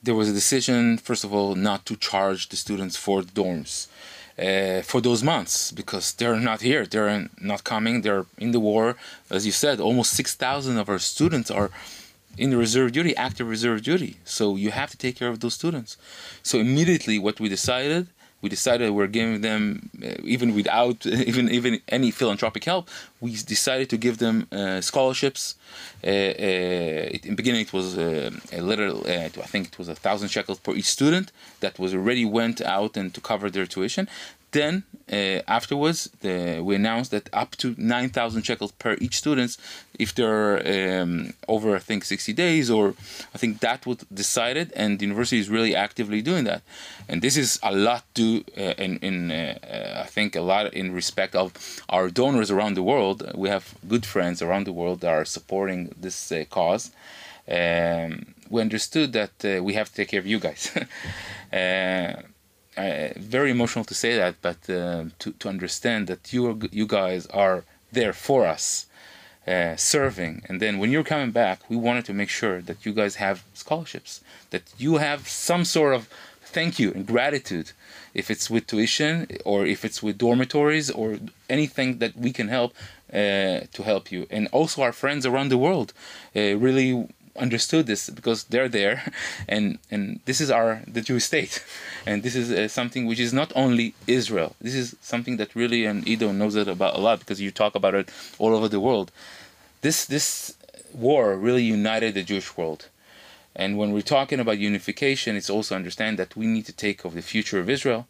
there 0.03 0.15
was 0.15 0.29
a 0.29 0.33
decision, 0.33 0.99
first 0.99 1.23
of 1.23 1.33
all, 1.33 1.55
not 1.55 1.87
to 1.87 1.97
charge 1.97 2.49
the 2.49 2.57
students 2.57 2.97
for 2.97 3.23
the 3.23 3.31
dorms. 3.31 3.87
Uh, 4.39 4.81
for 4.81 5.03
those 5.03 5.23
months 5.23 5.71
because 5.71 6.15
they're 6.15 6.37
not 6.37 6.63
here 6.63 6.87
they're 6.87 7.29
not 7.43 7.63
coming 7.63 8.01
they're 8.01 8.25
in 8.39 8.53
the 8.53 8.61
war 8.61 8.97
as 9.29 9.45
you 9.45 9.53
said 9.53 9.81
almost 9.81 10.15
6000 10.15 10.79
of 10.79 10.89
our 10.89 10.99
students 10.99 11.51
are 11.51 11.71
in 12.39 12.49
the 12.49 12.57
reserve 12.57 12.93
duty 12.93 13.15
active 13.17 13.47
reserve 13.47 13.83
duty 13.83 14.17
so 14.25 14.57
you 14.57 14.71
have 14.71 14.91
to 14.91 14.97
take 14.97 15.17
care 15.17 15.29
of 15.29 15.41
those 15.41 15.53
students 15.53 15.99
so 16.43 16.59
immediately 16.59 17.19
what 17.19 17.39
we 17.39 17.51
decided 17.51 18.07
we 18.43 18.49
decided 18.49 18.91
we're 18.91 19.07
giving 19.07 19.41
them 19.41 19.91
uh, 20.03 20.15
even 20.25 20.55
without 20.55 21.07
even 21.31 21.49
even 21.51 21.81
any 21.89 22.11
philanthropic 22.11 22.65
help 22.65 22.89
we 23.21 23.31
decided 23.33 23.89
to 23.91 23.99
give 23.99 24.17
them 24.19 24.47
uh, 24.53 24.81
scholarships. 24.81 25.55
Uh, 26.03 26.09
uh 26.09 27.27
in 27.27 27.31
the 27.33 27.41
beginning 27.43 27.61
it 27.61 27.73
was 27.73 27.99
uh, 27.99 28.31
a 28.53 28.63
little 28.71 28.99
uh, 29.07 29.29
i 29.47 29.49
think 29.53 29.69
it 29.69 29.79
was 29.79 29.89
a 29.89 29.95
thousand 29.95 30.29
shekels 30.29 30.59
per 30.59 30.73
each 30.73 30.91
student 30.99 31.31
that 31.61 31.79
was 31.79 31.95
already 31.95 32.25
went 32.25 32.61
out 32.63 32.97
and 32.97 33.13
to 33.15 33.21
cover 33.21 33.51
their 33.51 33.67
tuition 33.67 34.09
then 34.53 34.85
uh, 35.13 35.43
afterwards, 35.49 36.09
the, 36.21 36.61
we 36.63 36.77
announced 36.77 37.11
that 37.11 37.29
up 37.33 37.57
to 37.57 37.75
9,000 37.77 38.43
shekels 38.43 38.73
per 38.73 38.97
each 39.01 39.17
student, 39.17 39.57
if 39.99 40.15
they're 40.15 41.03
um, 41.03 41.35
over, 41.49 41.75
I 41.75 41.81
think, 41.81 42.05
60 42.05 42.33
days, 42.33 42.71
or 42.71 42.95
I 43.35 43.39
think 43.39 43.61
that 43.61 43.87
was 43.87 43.99
decided, 44.15 44.73
and 44.77 44.99
the 44.99 45.07
university 45.07 45.41
is 45.41 45.51
really 45.51 45.75
actively 45.75 46.23
doing 46.23 46.45
that. 46.45 46.63
And 47.09 47.23
this 47.23 47.37
is 47.37 47.59
a 47.63 47.75
lot 47.75 48.05
to, 48.15 48.45
uh, 48.57 48.75
in, 48.79 48.99
in 48.99 49.33
uh, 49.33 50.03
I 50.05 50.07
think, 50.07 50.37
a 50.37 50.43
lot 50.43 50.73
in 50.73 50.93
respect 50.93 51.35
of 51.35 51.83
our 51.89 52.09
donors 52.09 52.51
around 52.51 52.75
the 52.75 52.83
world. 52.83 53.29
We 53.35 53.49
have 53.49 53.75
good 53.89 54.07
friends 54.07 54.41
around 54.41 54.65
the 54.65 54.73
world 54.73 55.01
that 55.01 55.13
are 55.13 55.25
supporting 55.25 55.93
this 56.01 56.31
uh, 56.31 56.45
cause. 56.49 56.93
Um, 57.51 58.35
we 58.49 58.61
understood 58.61 59.13
that 59.13 59.45
uh, 59.45 59.63
we 59.63 59.75
have 59.75 59.89
to 59.89 59.95
take 59.95 60.09
care 60.09 60.21
of 60.21 60.27
you 60.27 60.39
guys. 60.39 60.71
Uh, 62.81 63.13
very 63.17 63.51
emotional 63.51 63.85
to 63.85 63.95
say 63.95 64.13
that, 64.17 64.35
but 64.41 64.59
uh, 64.71 65.05
to, 65.19 65.33
to 65.41 65.49
understand 65.49 66.07
that 66.07 66.33
you 66.33 66.43
you 66.73 66.87
guys 66.87 67.27
are 67.45 67.65
there 67.93 68.15
for 68.27 68.41
us, 68.55 68.87
uh, 69.47 69.77
serving, 69.77 70.35
and 70.49 70.57
then 70.63 70.79
when 70.81 70.91
you're 70.93 71.11
coming 71.15 71.33
back, 71.43 71.59
we 71.69 71.77
wanted 71.77 72.05
to 72.07 72.15
make 72.21 72.31
sure 72.41 72.57
that 72.69 72.79
you 72.87 72.93
guys 73.01 73.17
have 73.17 73.37
scholarships, 73.55 74.13
that 74.51 74.63
you 74.79 74.93
have 74.99 75.21
some 75.29 75.65
sort 75.65 75.95
of 75.95 76.09
thank 76.57 76.79
you 76.81 76.89
and 76.95 77.07
gratitude, 77.07 77.69
if 78.15 78.31
it's 78.31 78.51
with 78.53 78.67
tuition 78.67 79.27
or 79.45 79.59
if 79.75 79.85
it's 79.85 80.03
with 80.03 80.19
dormitories 80.19 80.91
or 80.91 81.19
anything 81.49 81.99
that 81.99 82.17
we 82.17 82.33
can 82.33 82.49
help 82.49 82.73
uh, 83.13 83.61
to 83.77 83.83
help 83.85 84.05
you, 84.13 84.27
and 84.31 84.49
also 84.53 84.83
our 84.83 84.93
friends 84.93 85.25
around 85.27 85.49
the 85.51 85.59
world, 85.67 85.93
uh, 86.35 86.57
really 86.67 87.09
understood 87.41 87.87
this 87.87 88.11
because 88.11 88.45
they're 88.45 88.69
there 88.69 89.13
and 89.49 89.79
and 89.91 90.21
this 90.25 90.41
is 90.41 90.51
our 90.51 90.83
the 90.87 91.01
Jewish 91.01 91.25
state. 91.25 91.65
And 92.07 92.23
this 92.23 92.35
is 92.35 92.51
uh, 92.51 92.69
something 92.69 93.07
which 93.07 93.21
is 93.21 93.33
not 93.33 93.53
only 93.55 93.95
Israel. 94.07 94.57
This 94.61 94.75
is 94.75 94.97
something 95.01 95.37
that 95.39 95.55
really 95.55 95.85
and 95.85 96.07
Ido 96.07 96.33
knows 96.33 96.55
it 96.55 96.69
about 96.69 96.97
a 96.97 97.01
lot 97.01 97.19
because 97.21 97.41
you 97.41 97.51
talk 97.51 97.75
about 97.75 97.95
it 97.95 98.09
all 98.39 98.55
over 98.55 98.69
the 98.69 98.81
world. 98.81 99.11
This 99.83 100.05
this 100.05 100.55
war 100.93 101.37
really 101.37 101.63
united 101.63 102.15
the 102.15 102.23
Jewish 102.23 102.57
world. 102.57 102.89
And 103.55 103.77
when 103.77 103.93
we're 103.93 104.13
talking 104.17 104.41
about 104.41 104.59
unification 104.59 105.37
it's 105.37 105.51
also 105.51 105.75
understand 105.75 106.19
that 106.19 106.37
we 106.37 106.47
need 106.47 106.67
to 106.67 106.73
take 106.87 107.05
of 107.05 107.15
the 107.15 107.23
future 107.33 107.59
of 107.61 107.69
Israel 107.69 108.07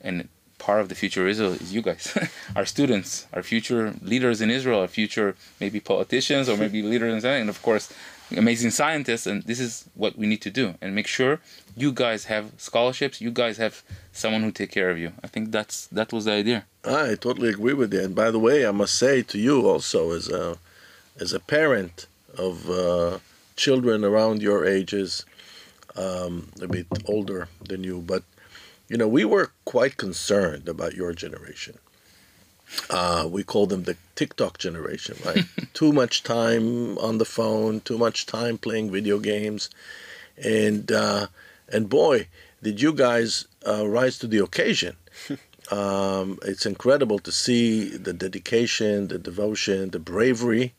and 0.00 0.28
part 0.60 0.80
of 0.80 0.88
the 0.88 0.94
future 0.94 1.22
of 1.22 1.28
Israel 1.28 1.52
is 1.52 1.72
you 1.72 1.82
guys, 1.82 2.16
our 2.56 2.66
students, 2.66 3.26
our 3.32 3.42
future 3.42 3.94
leaders 4.02 4.40
in 4.40 4.50
Israel, 4.50 4.80
our 4.80 4.92
future 5.00 5.34
maybe 5.58 5.80
politicians 5.80 6.48
or 6.48 6.56
maybe 6.56 6.82
leaders 6.82 7.24
in 7.24 7.30
and 7.42 7.50
of 7.50 7.60
course 7.62 7.92
amazing 8.36 8.70
scientists 8.70 9.26
and 9.26 9.42
this 9.44 9.60
is 9.60 9.88
what 9.94 10.16
we 10.16 10.26
need 10.26 10.42
to 10.42 10.50
do. 10.50 10.74
And 10.80 10.94
make 10.94 11.06
sure 11.06 11.40
you 11.76 11.92
guys 11.92 12.24
have 12.24 12.52
scholarships 12.56 13.20
you 13.20 13.30
guys 13.30 13.56
have 13.58 13.82
someone 14.12 14.42
who 14.42 14.52
take 14.52 14.70
care 14.70 14.90
of 14.90 14.98
you. 14.98 15.12
I 15.22 15.26
think 15.26 15.52
that's 15.52 15.86
that 15.86 16.12
was 16.12 16.24
the 16.24 16.32
idea. 16.32 16.66
I 16.84 17.14
totally 17.14 17.50
agree 17.50 17.74
with 17.74 17.92
you. 17.92 18.00
And 18.00 18.14
by 18.14 18.30
the 18.30 18.38
way 18.38 18.66
i 18.66 18.70
must 18.70 18.96
say 18.96 19.22
to 19.22 19.38
you 19.38 19.68
also 19.68 20.12
as 20.12 20.28
a 20.28 20.58
as 21.18 21.32
a 21.32 21.40
parent 21.40 22.06
of 22.38 22.70
uh, 22.70 23.18
children 23.56 24.04
around 24.04 24.40
your 24.42 24.64
ages 24.64 25.24
um, 25.96 26.48
a 26.62 26.68
bit 26.68 26.86
older 27.06 27.48
than 27.68 27.84
you 27.84 28.00
but 28.00 28.22
you 28.88 28.96
know 28.96 29.08
we 29.08 29.24
were 29.24 29.50
quite 29.64 29.96
concerned 29.96 30.68
about 30.68 30.94
your 30.94 31.12
generation 31.12 31.76
uh, 32.88 33.28
we 33.30 33.42
call 33.42 33.66
them 33.66 33.84
the 33.84 33.96
TikTok 34.14 34.58
generation, 34.58 35.16
right? 35.24 35.44
too 35.74 35.92
much 35.92 36.22
time 36.22 36.98
on 36.98 37.18
the 37.18 37.24
phone, 37.24 37.80
too 37.80 37.98
much 37.98 38.26
time 38.26 38.58
playing 38.58 38.90
video 38.90 39.18
games, 39.18 39.70
and 40.42 40.90
uh, 40.92 41.26
and 41.72 41.88
boy, 41.88 42.26
did 42.62 42.80
you 42.80 42.92
guys 42.92 43.46
uh, 43.66 43.86
rise 43.86 44.18
to 44.18 44.26
the 44.26 44.38
occasion! 44.38 44.96
um, 45.70 46.38
it's 46.42 46.66
incredible 46.66 47.18
to 47.20 47.32
see 47.32 47.96
the 47.96 48.12
dedication, 48.12 49.08
the 49.08 49.18
devotion, 49.18 49.90
the 49.90 49.98
bravery, 49.98 50.74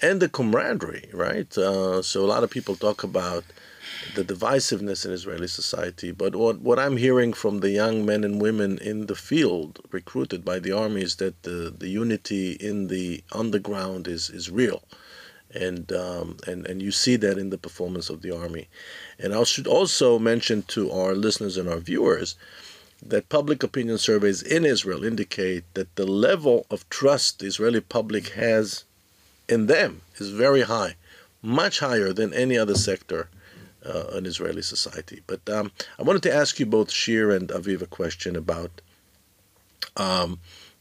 and 0.00 0.20
the 0.20 0.28
camaraderie, 0.28 1.08
right? 1.12 1.56
Uh, 1.56 2.02
so 2.02 2.24
a 2.24 2.26
lot 2.26 2.44
of 2.44 2.50
people 2.50 2.76
talk 2.76 3.02
about 3.02 3.44
the 4.14 4.24
divisiveness 4.24 5.04
in 5.04 5.12
Israeli 5.12 5.48
society. 5.48 6.12
But 6.12 6.34
what, 6.34 6.60
what 6.60 6.78
I'm 6.78 6.96
hearing 6.96 7.32
from 7.32 7.60
the 7.60 7.70
young 7.70 8.04
men 8.04 8.24
and 8.24 8.40
women 8.40 8.78
in 8.78 9.06
the 9.06 9.14
field 9.14 9.80
recruited 9.90 10.44
by 10.44 10.58
the 10.58 10.72
army 10.72 11.02
is 11.02 11.16
that 11.16 11.42
the, 11.42 11.74
the 11.76 11.88
unity 11.88 12.52
in 12.52 12.88
the 12.88 13.22
underground 13.32 14.08
is, 14.08 14.30
is 14.30 14.50
real. 14.50 14.82
And, 15.54 15.90
um, 15.92 16.36
and 16.46 16.66
and 16.66 16.82
you 16.82 16.92
see 16.92 17.16
that 17.16 17.38
in 17.38 17.48
the 17.48 17.56
performance 17.56 18.10
of 18.10 18.20
the 18.20 18.36
army, 18.36 18.68
and 19.18 19.32
I 19.32 19.44
should 19.44 19.66
also 19.66 20.18
mention 20.18 20.62
to 20.64 20.90
our 20.90 21.14
listeners 21.14 21.56
and 21.56 21.70
our 21.70 21.78
viewers 21.78 22.36
that 23.02 23.30
public 23.30 23.62
opinion 23.62 23.96
surveys 23.96 24.42
in 24.42 24.66
Israel 24.66 25.04
indicate 25.04 25.64
that 25.72 25.96
the 25.96 26.06
level 26.06 26.66
of 26.70 26.86
trust 26.90 27.38
the 27.38 27.46
Israeli 27.46 27.80
public 27.80 28.28
has 28.30 28.84
in 29.48 29.68
them 29.68 30.02
is 30.18 30.28
very 30.30 30.62
high, 30.62 30.96
much 31.40 31.78
higher 31.78 32.12
than 32.12 32.34
any 32.34 32.58
other 32.58 32.74
sector 32.74 33.30
uh, 33.88 34.16
in 34.16 34.26
Israeli 34.26 34.62
society. 34.62 35.22
But 35.26 35.48
um, 35.48 35.72
I 35.98 36.02
wanted 36.02 36.22
to 36.24 36.34
ask 36.34 36.60
you 36.60 36.66
both, 36.66 36.90
Shir 36.90 37.30
and 37.30 37.48
Aviv, 37.48 37.82
a 37.82 37.86
question 37.86 38.36
about 38.36 38.80
um, 39.96 40.40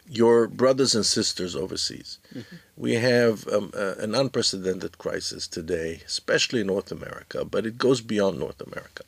your 0.09 0.47
brothers 0.47 0.95
and 0.95 1.05
sisters 1.05 1.55
overseas. 1.55 2.19
Mm-hmm. 2.33 2.55
We 2.75 2.95
have 2.95 3.47
um, 3.47 3.71
uh, 3.75 3.95
an 3.99 4.15
unprecedented 4.15 4.97
crisis 4.97 5.47
today, 5.47 6.01
especially 6.05 6.61
in 6.61 6.67
North 6.67 6.91
America, 6.91 7.43
but 7.43 7.65
it 7.65 7.77
goes 7.77 8.01
beyond 8.01 8.39
North 8.39 8.61
America. 8.61 9.03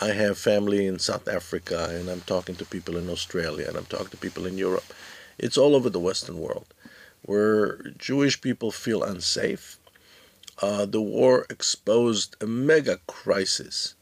I 0.00 0.08
have 0.12 0.38
family 0.38 0.86
in 0.86 0.98
South 0.98 1.28
Africa, 1.28 1.88
and 1.90 2.08
I'm 2.08 2.22
talking 2.22 2.56
to 2.56 2.64
people 2.64 2.96
in 2.96 3.10
Australia, 3.10 3.66
and 3.68 3.76
I'm 3.76 3.84
talking 3.86 4.08
to 4.08 4.16
people 4.16 4.46
in 4.46 4.56
Europe. 4.56 4.94
It's 5.38 5.58
all 5.58 5.74
over 5.74 5.90
the 5.90 6.00
Western 6.00 6.38
world 6.38 6.66
where 7.22 7.76
Jewish 7.98 8.40
people 8.40 8.70
feel 8.70 9.02
unsafe 9.02 9.78
uh, 10.62 10.84
the 10.86 11.00
war 11.00 11.46
exposed 11.48 12.36
a 12.40 12.46
mega 12.46 12.98
crisis 13.06 13.94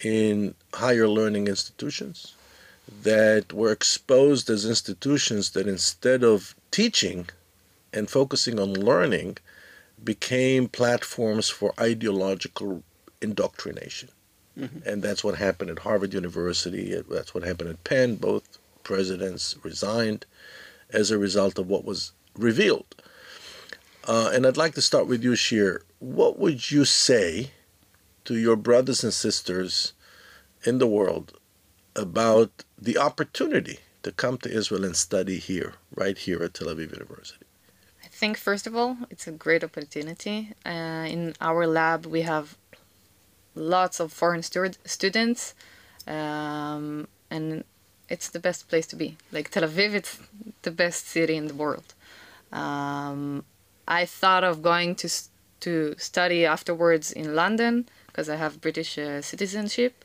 in 0.00 0.54
higher 0.74 1.08
learning 1.08 1.46
institutions 1.48 2.34
that 3.02 3.52
were 3.52 3.72
exposed 3.72 4.50
as 4.50 4.66
institutions 4.66 5.50
that 5.50 5.66
instead 5.66 6.22
of 6.22 6.54
teaching 6.70 7.26
and 7.92 8.10
focusing 8.10 8.58
on 8.60 8.72
learning 8.74 9.38
became 10.02 10.68
platforms 10.68 11.48
for 11.48 11.72
ideological 11.80 12.82
indoctrination. 13.22 14.10
Mm-hmm. 14.58 14.86
And 14.88 15.02
that's 15.02 15.24
what 15.24 15.36
happened 15.36 15.70
at 15.70 15.80
Harvard 15.80 16.12
University. 16.12 17.00
That's 17.10 17.34
what 17.34 17.44
happened 17.44 17.70
at 17.70 17.84
Penn. 17.84 18.16
Both 18.16 18.58
presidents 18.82 19.56
resigned 19.62 20.26
as 20.90 21.10
a 21.10 21.18
result 21.18 21.58
of 21.58 21.68
what 21.68 21.84
was 21.84 22.12
revealed. 22.36 22.94
Uh, 24.06 24.30
and 24.34 24.46
I'd 24.46 24.58
like 24.58 24.74
to 24.74 24.82
start 24.82 25.06
with 25.06 25.24
you, 25.24 25.34
Shir. 25.34 25.82
What 26.04 26.38
would 26.38 26.70
you 26.70 26.84
say 26.84 27.52
to 28.26 28.34
your 28.36 28.56
brothers 28.56 29.02
and 29.02 29.14
sisters 29.14 29.94
in 30.62 30.76
the 30.76 30.86
world 30.86 31.40
about 31.96 32.62
the 32.76 32.98
opportunity 32.98 33.78
to 34.02 34.12
come 34.12 34.36
to 34.38 34.50
Israel 34.50 34.84
and 34.84 34.94
study 34.94 35.38
here, 35.38 35.76
right 35.94 36.18
here 36.18 36.42
at 36.42 36.52
Tel 36.52 36.68
Aviv 36.68 36.92
University? 36.92 37.46
I 38.04 38.08
think, 38.08 38.36
first 38.36 38.66
of 38.66 38.76
all, 38.76 38.98
it's 39.08 39.26
a 39.26 39.32
great 39.32 39.64
opportunity. 39.64 40.52
Uh, 40.66 41.06
in 41.14 41.34
our 41.40 41.66
lab, 41.66 42.04
we 42.04 42.20
have 42.20 42.58
lots 43.54 43.98
of 43.98 44.12
foreign 44.12 44.42
stu- 44.42 44.80
students, 44.84 45.54
um, 46.06 47.08
and 47.30 47.64
it's 48.10 48.28
the 48.28 48.40
best 48.40 48.68
place 48.68 48.86
to 48.88 48.96
be. 48.96 49.16
Like 49.32 49.48
Tel 49.48 49.62
Aviv, 49.62 49.94
it's 49.94 50.18
the 50.60 50.70
best 50.70 51.08
city 51.08 51.34
in 51.34 51.46
the 51.48 51.54
world. 51.54 51.94
Um, 52.52 53.46
I 53.88 54.04
thought 54.04 54.44
of 54.44 54.60
going 54.60 54.96
to 54.96 55.08
to 55.66 55.94
study 55.98 56.46
afterwards 56.46 57.12
in 57.12 57.34
London 57.34 57.88
because 58.06 58.28
I 58.28 58.36
have 58.36 58.60
British 58.60 58.98
uh, 58.98 59.22
citizenship, 59.22 60.04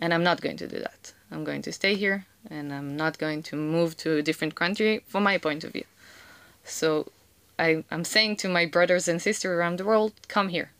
and 0.00 0.14
I'm 0.14 0.22
not 0.22 0.40
going 0.40 0.58
to 0.58 0.68
do 0.68 0.78
that. 0.78 1.12
I'm 1.30 1.44
going 1.44 1.62
to 1.62 1.72
stay 1.72 1.94
here, 1.94 2.26
and 2.50 2.72
I'm 2.72 2.96
not 2.96 3.18
going 3.18 3.42
to 3.44 3.56
move 3.56 3.96
to 3.98 4.18
a 4.18 4.22
different 4.22 4.54
country 4.54 5.02
from 5.08 5.22
my 5.24 5.38
point 5.38 5.64
of 5.64 5.72
view. 5.72 5.86
So 6.64 6.88
I, 7.58 7.84
I'm 7.90 8.04
saying 8.04 8.36
to 8.42 8.48
my 8.48 8.66
brothers 8.66 9.08
and 9.08 9.20
sisters 9.20 9.50
around 9.50 9.78
the 9.78 9.84
world, 9.84 10.12
come 10.28 10.48
here. 10.48 10.70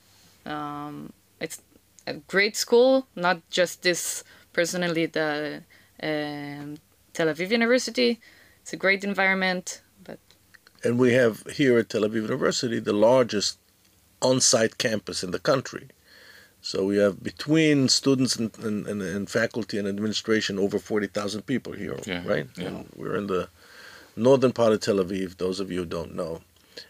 Um, 0.46 1.12
it's 1.40 1.60
a 2.06 2.14
great 2.14 2.56
school, 2.56 3.06
not 3.16 3.38
just 3.50 3.82
this 3.82 4.24
personally 4.52 5.06
the 5.06 5.62
um, 6.02 6.78
Tel 7.12 7.28
Aviv 7.28 7.50
University. 7.50 8.20
It's 8.62 8.72
a 8.72 8.76
great 8.76 9.04
environment, 9.04 9.82
but 10.02 10.18
And 10.84 10.98
we 10.98 11.12
have 11.14 11.42
here 11.58 11.78
at 11.78 11.88
Tel 11.88 12.02
Aviv 12.02 12.22
University 12.22 12.78
the 12.80 12.92
largest 12.92 13.58
on-site 14.22 14.78
campus 14.78 15.22
in 15.22 15.30
the 15.30 15.38
country. 15.38 15.88
So 16.62 16.84
we 16.86 16.96
have 16.96 17.22
between 17.22 17.88
students 17.88 18.36
and, 18.36 18.56
and, 18.58 18.86
and, 18.86 19.02
and 19.02 19.28
faculty 19.28 19.78
and 19.78 19.86
administration 19.86 20.58
over 20.58 20.78
40,000 20.78 21.42
people 21.42 21.74
here, 21.74 21.96
Yeah, 22.06 22.26
right? 22.26 22.46
yeah. 22.56 22.68
And 22.68 22.88
we're 22.96 23.16
in 23.16 23.26
the 23.26 23.48
northern 24.16 24.52
part 24.52 24.72
of 24.72 24.80
Tel 24.80 24.96
Aviv, 24.96 25.36
those 25.36 25.60
of 25.60 25.70
you 25.70 25.80
who 25.80 25.86
don't 25.86 26.14
know. 26.14 26.40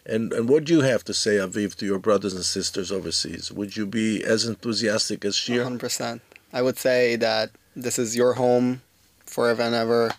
And, 0.07 0.33
and 0.33 0.49
what 0.49 0.65
do 0.65 0.73
you 0.73 0.83
have 0.83 1.05
to 1.05 1.15
say, 1.15 1.37
Aviv, 1.37 1.75
to 1.77 1.87
your 1.87 1.99
brothers 1.99 2.35
and 2.35 2.45
sisters 2.45 2.93
overseas? 2.93 3.51
Would 3.51 3.77
you 3.77 3.85
be 3.87 4.23
as 4.23 4.45
enthusiastic 4.47 5.25
as 5.25 5.35
Shir? 5.35 5.65
100%. 5.65 6.21
I 6.53 6.63
would 6.63 6.79
say 6.79 7.17
that 7.17 7.51
this 7.75 7.99
is 7.99 8.17
your 8.17 8.35
home 8.35 8.81
forever 9.27 9.63
and 9.63 9.75
ever. 9.75 10.13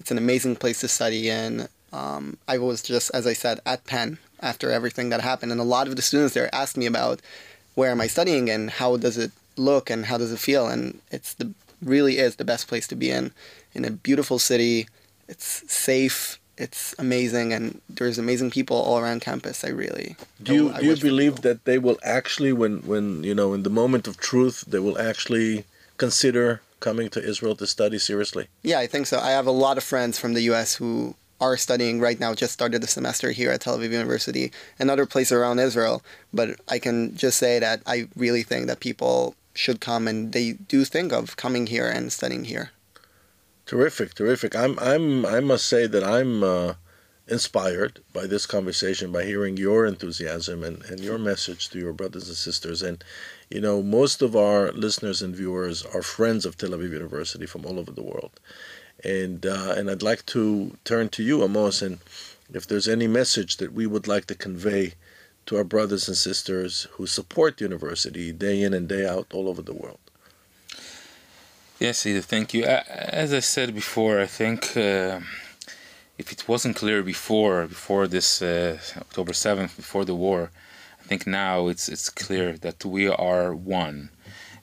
It's 0.00 0.10
an 0.10 0.18
amazing 0.18 0.56
place 0.56 0.80
to 0.80 0.88
study 0.88 1.28
in. 1.28 1.68
Um, 1.92 2.38
I 2.48 2.56
was 2.58 2.82
just, 2.82 3.10
as 3.12 3.26
I 3.26 3.34
said, 3.34 3.60
at 3.66 3.84
Penn 3.84 4.16
after 4.42 4.70
everything 4.70 5.08
that 5.10 5.20
happened, 5.20 5.52
and 5.52 5.60
a 5.60 5.64
lot 5.64 5.86
of 5.88 5.96
the 5.96 6.02
students 6.02 6.34
there 6.34 6.54
asked 6.54 6.76
me 6.76 6.86
about 6.86 7.20
where 7.74 7.90
am 7.90 8.00
I 8.00 8.08
studying 8.08 8.50
and 8.50 8.70
how 8.70 8.96
does 8.96 9.16
it 9.16 9.30
look 9.56 9.88
and 9.88 10.06
how 10.06 10.18
does 10.18 10.32
it 10.32 10.38
feel, 10.38 10.66
and 10.66 11.00
it's 11.10 11.34
the 11.34 11.52
really 11.82 12.18
is 12.18 12.36
the 12.36 12.44
best 12.44 12.68
place 12.68 12.86
to 12.88 12.94
be 12.94 13.10
in, 13.10 13.32
in 13.74 13.84
a 13.84 13.90
beautiful 13.90 14.38
city. 14.38 14.86
It's 15.28 15.64
safe. 15.72 16.38
It's 16.58 16.94
amazing, 16.98 17.52
and 17.52 17.80
there's 17.88 18.18
amazing 18.18 18.50
people 18.50 18.76
all 18.76 18.98
around 18.98 19.20
campus. 19.20 19.64
I 19.64 19.68
really 19.68 20.16
Do 20.42 20.54
you 20.54 20.72
I 20.72 20.80
do 20.80 20.86
you 20.86 20.96
believe 20.96 21.40
that 21.42 21.64
they 21.64 21.78
will 21.78 21.98
actually, 22.02 22.52
when 22.52 22.82
when 22.82 23.24
you 23.24 23.34
know, 23.34 23.54
in 23.54 23.62
the 23.62 23.70
moment 23.70 24.06
of 24.06 24.16
truth, 24.18 24.64
they 24.68 24.78
will 24.78 24.98
actually 24.98 25.64
consider 25.96 26.60
coming 26.80 27.08
to 27.08 27.24
Israel 27.24 27.56
to 27.56 27.66
study 27.66 27.98
seriously? 27.98 28.48
Yeah, 28.62 28.80
I 28.80 28.86
think 28.86 29.06
so. 29.06 29.18
I 29.18 29.30
have 29.30 29.46
a 29.46 29.56
lot 29.64 29.78
of 29.78 29.84
friends 29.84 30.18
from 30.18 30.34
the 30.34 30.42
U.S. 30.42 30.74
who 30.74 31.14
are 31.42 31.56
studying 31.56 32.00
right 32.00 32.20
now, 32.20 32.34
just 32.34 32.52
started 32.52 32.80
the 32.80 32.86
semester 32.86 33.32
here 33.32 33.50
at 33.50 33.62
Tel 33.62 33.76
Aviv 33.76 33.90
University 33.90 34.52
and 34.78 34.88
other 34.88 35.06
places 35.06 35.32
around 35.32 35.58
Israel. 35.58 36.02
But 36.32 36.60
I 36.68 36.78
can 36.78 37.16
just 37.16 37.36
say 37.36 37.58
that 37.58 37.82
I 37.84 38.08
really 38.14 38.44
think 38.44 38.68
that 38.68 38.78
people 38.78 39.34
should 39.52 39.80
come 39.80 40.06
and 40.06 40.32
they 40.32 40.52
do 40.52 40.84
think 40.84 41.12
of 41.12 41.36
coming 41.36 41.66
here 41.66 41.88
and 41.88 42.12
studying 42.12 42.44
here. 42.44 42.70
Terrific, 43.66 44.14
terrific. 44.14 44.54
I'm 44.54 44.78
I'm 44.78 45.26
I 45.26 45.40
must 45.40 45.66
say 45.66 45.86
that 45.88 46.04
I'm 46.04 46.42
uh, 46.42 46.74
inspired 47.26 48.00
by 48.12 48.26
this 48.26 48.46
conversation, 48.46 49.10
by 49.10 49.24
hearing 49.24 49.56
your 49.56 49.86
enthusiasm 49.86 50.62
and, 50.62 50.82
and 50.84 51.00
your 51.00 51.18
message 51.18 51.70
to 51.70 51.78
your 51.78 51.92
brothers 51.92 52.28
and 52.28 52.36
sisters. 52.36 52.82
And 52.82 53.02
you 53.50 53.60
know, 53.60 53.82
most 53.82 54.22
of 54.22 54.36
our 54.36 54.72
listeners 54.72 55.22
and 55.22 55.34
viewers 55.34 55.84
are 55.86 56.02
friends 56.02 56.46
of 56.46 56.56
Tel 56.56 56.70
Aviv 56.70 56.92
University 56.92 57.46
from 57.46 57.64
all 57.66 57.78
over 57.78 57.92
the 57.92 58.02
world. 58.02 58.38
And 59.04 59.44
uh, 59.44 59.74
and 59.76 59.90
I'd 59.90 60.02
like 60.02 60.24
to 60.26 60.76
turn 60.84 61.08
to 61.10 61.22
you, 61.22 61.42
Amos, 61.42 61.82
and 61.82 61.98
if 62.52 62.66
there's 62.66 62.88
any 62.88 63.08
message 63.08 63.56
that 63.56 63.72
we 63.72 63.86
would 63.86 64.06
like 64.06 64.26
to 64.26 64.34
convey 64.34 64.94
to 65.46 65.56
our 65.56 65.64
brothers 65.64 66.08
and 66.08 66.16
sisters 66.16 66.86
who 66.92 67.06
support 67.06 67.56
the 67.56 67.64
university 67.64 68.32
day 68.32 68.62
in 68.62 68.72
and 68.72 68.88
day 68.88 69.06
out 69.06 69.26
all 69.34 69.48
over 69.48 69.62
the 69.62 69.72
world. 69.72 69.98
Yes, 71.80 72.06
Ido, 72.06 72.20
thank 72.20 72.54
you. 72.54 72.64
As 72.64 73.32
I 73.32 73.40
said 73.40 73.74
before, 73.74 74.20
I 74.20 74.26
think 74.26 74.76
uh, 74.76 75.18
if 76.16 76.30
it 76.30 76.46
wasn't 76.46 76.76
clear 76.76 77.02
before, 77.02 77.66
before 77.66 78.06
this 78.06 78.40
uh, 78.40 78.78
October 78.96 79.32
seventh, 79.32 79.76
before 79.76 80.04
the 80.04 80.14
war, 80.14 80.52
I 81.00 81.04
think 81.08 81.26
now 81.26 81.66
it's 81.66 81.88
it's 81.88 82.08
clear 82.08 82.56
that 82.58 82.84
we 82.84 83.08
are 83.08 83.52
one, 83.52 84.10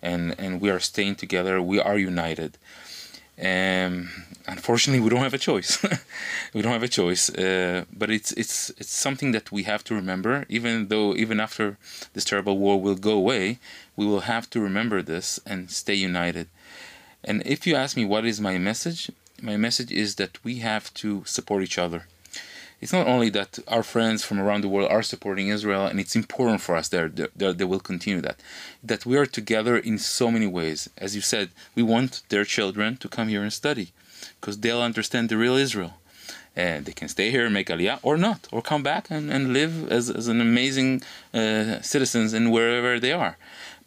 and 0.02 0.34
and 0.40 0.62
we 0.62 0.70
are 0.70 0.80
staying 0.80 1.16
together. 1.16 1.62
We 1.62 1.80
are 1.82 1.98
united. 1.98 2.58
Um, 3.42 4.10
unfortunately, 4.48 5.00
we 5.00 5.10
don't 5.10 5.24
have 5.24 5.34
a 5.34 5.38
choice. 5.38 5.82
we 6.54 6.62
don't 6.62 6.74
have 6.74 6.84
a 6.84 6.88
choice. 6.88 7.30
Uh, 7.30 7.86
but 7.96 8.10
it's 8.10 8.32
it's 8.34 8.70
it's 8.72 8.92
something 8.92 9.32
that 9.32 9.52
we 9.52 9.64
have 9.64 9.84
to 9.86 9.96
remember. 9.96 10.46
Even 10.50 10.88
though 10.88 11.16
even 11.16 11.40
after 11.40 11.78
this 12.14 12.26
terrible 12.26 12.58
war 12.58 12.82
will 12.82 12.96
go 12.96 13.14
away, 13.14 13.60
we 13.96 14.06
will 14.06 14.22
have 14.22 14.50
to 14.52 14.60
remember 14.60 15.02
this 15.02 15.40
and 15.46 15.72
stay 15.72 15.96
united. 15.96 16.48
And 17.24 17.44
if 17.46 17.68
you 17.68 17.76
ask 17.76 17.96
me 17.98 18.06
what 18.06 18.26
is 18.26 18.40
my 18.40 18.58
message, 18.58 19.12
my 19.42 19.58
message 19.58 19.92
is 19.92 20.16
that 20.16 20.44
we 20.44 20.60
have 20.60 20.94
to 20.96 21.24
support 21.26 21.64
each 21.64 21.78
other. 21.78 22.06
It's 22.82 22.94
not 22.94 23.08
only 23.08 23.30
that 23.32 23.60
our 23.68 23.84
friends 23.84 24.24
from 24.24 24.40
around 24.40 24.62
the 24.62 24.70
world 24.70 24.90
are 24.90 25.04
supporting 25.04 25.50
Israel, 25.50 25.86
and 25.86 26.00
it's 26.00 26.16
important 26.16 26.62
for 26.62 26.76
us 26.76 26.88
they, 26.88 27.08
they 27.08 27.64
will 27.66 27.80
continue 27.80 28.22
that. 28.22 28.40
That 28.84 29.06
we 29.06 29.18
are 29.18 29.26
together 29.26 29.78
in 29.78 29.98
so 29.98 30.32
many 30.32 30.48
ways. 30.48 30.90
As 30.98 31.16
you 31.16 31.22
said, 31.22 31.50
we 31.76 31.84
want 31.84 32.24
their 32.30 32.46
children 32.46 32.98
to 32.98 33.10
come 33.10 33.28
here 33.28 33.44
and 33.44 33.52
study 33.52 33.92
because 34.40 34.60
they'll 34.60 34.82
understand 34.82 35.30
the 35.30 35.38
real 35.38 35.56
Israel. 35.56 35.96
They 36.86 36.96
can 37.00 37.08
stay 37.08 37.32
here 37.32 37.46
and 37.46 37.54
make 37.54 37.68
aliyah 37.74 38.00
or 38.08 38.16
not, 38.18 38.42
or 38.54 38.62
come 38.62 38.84
back 38.84 39.04
and, 39.10 39.26
and 39.36 39.54
live 39.60 39.74
as, 39.98 40.10
as 40.10 40.28
an 40.28 40.40
amazing 40.42 40.90
uh, 41.34 41.82
citizens 41.82 42.34
in 42.34 42.52
wherever 42.52 43.00
they 43.00 43.14
are 43.14 43.38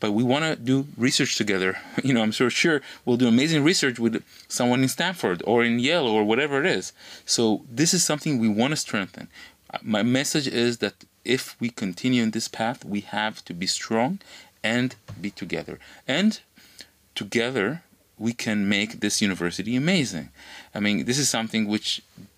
but 0.02 0.10
we 0.10 0.24
want 0.24 0.44
to 0.44 0.56
do 0.56 0.76
research 0.98 1.36
together. 1.36 1.78
You 2.06 2.12
know, 2.12 2.22
I'm 2.24 2.32
sure 2.32 2.50
sure 2.50 2.78
we'll 3.04 3.22
do 3.24 3.28
amazing 3.28 3.62
research 3.62 3.98
with 4.04 4.14
someone 4.48 4.82
in 4.82 4.88
Stanford 4.88 5.38
or 5.50 5.62
in 5.62 5.78
Yale 5.78 6.08
or 6.08 6.24
whatever 6.24 6.56
it 6.62 6.66
is. 6.78 6.92
So 7.24 7.42
this 7.70 7.94
is 7.94 8.02
something 8.02 8.32
we 8.32 8.48
want 8.60 8.72
to 8.72 8.76
strengthen. 8.86 9.28
Uh, 9.72 9.78
My 9.96 10.02
message 10.02 10.48
is 10.48 10.72
that 10.78 10.96
if 11.36 11.42
we 11.60 11.68
continue 11.84 12.22
in 12.26 12.32
this 12.32 12.48
path, 12.48 12.84
we 12.94 13.00
have 13.18 13.44
to 13.44 13.54
be 13.54 13.68
strong 13.80 14.18
and 14.74 14.88
be 15.24 15.30
together. 15.30 15.78
And 16.18 16.30
together 17.14 17.82
we 18.22 18.32
can 18.32 18.68
make 18.68 19.00
this 19.00 19.20
university 19.20 19.74
amazing. 19.74 20.28
I 20.76 20.78
mean, 20.84 20.96
this 21.08 21.18
is 21.18 21.28
something 21.28 21.62
which, 21.66 21.88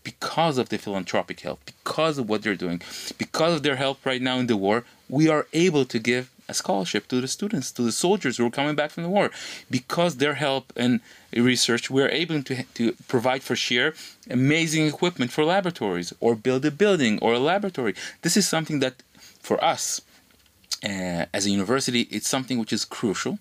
because 0.02 0.56
of 0.58 0.70
the 0.70 0.78
philanthropic 0.78 1.38
help, 1.40 1.58
because 1.66 2.16
of 2.18 2.28
what 2.28 2.40
they're 2.42 2.62
doing, 2.66 2.80
because 3.24 3.52
of 3.56 3.62
their 3.62 3.76
help 3.84 3.98
right 4.10 4.22
now 4.30 4.36
in 4.38 4.46
the 4.46 4.56
war, 4.66 4.84
we 5.18 5.24
are 5.34 5.46
able 5.52 5.84
to 5.84 5.98
give 5.98 6.24
a 6.48 6.54
scholarship 6.54 7.06
to 7.08 7.20
the 7.20 7.28
students, 7.28 7.70
to 7.72 7.82
the 7.82 7.92
soldiers 7.92 8.36
who 8.36 8.46
are 8.46 8.58
coming 8.58 8.76
back 8.80 8.90
from 8.92 9.02
the 9.02 9.14
war. 9.18 9.30
Because 9.70 10.16
their 10.16 10.36
help 10.46 10.72
and 10.74 11.00
research, 11.52 11.90
we 11.90 12.02
are 12.02 12.12
able 12.22 12.42
to, 12.42 12.54
to 12.78 12.92
provide 13.14 13.42
for 13.42 13.56
Shir 13.56 13.94
amazing 14.30 14.86
equipment 14.86 15.30
for 15.32 15.44
laboratories 15.44 16.12
or 16.20 16.34
build 16.34 16.64
a 16.64 16.70
building 16.70 17.18
or 17.20 17.34
a 17.34 17.38
laboratory. 17.52 17.94
This 18.22 18.36
is 18.36 18.48
something 18.48 18.80
that, 18.80 18.94
for 19.48 19.62
us, 19.62 20.00
uh, 20.82 21.24
as 21.36 21.46
a 21.46 21.50
university, 21.50 22.02
it's 22.10 22.28
something 22.28 22.58
which 22.58 22.72
is 22.72 22.84
crucial. 22.84 23.38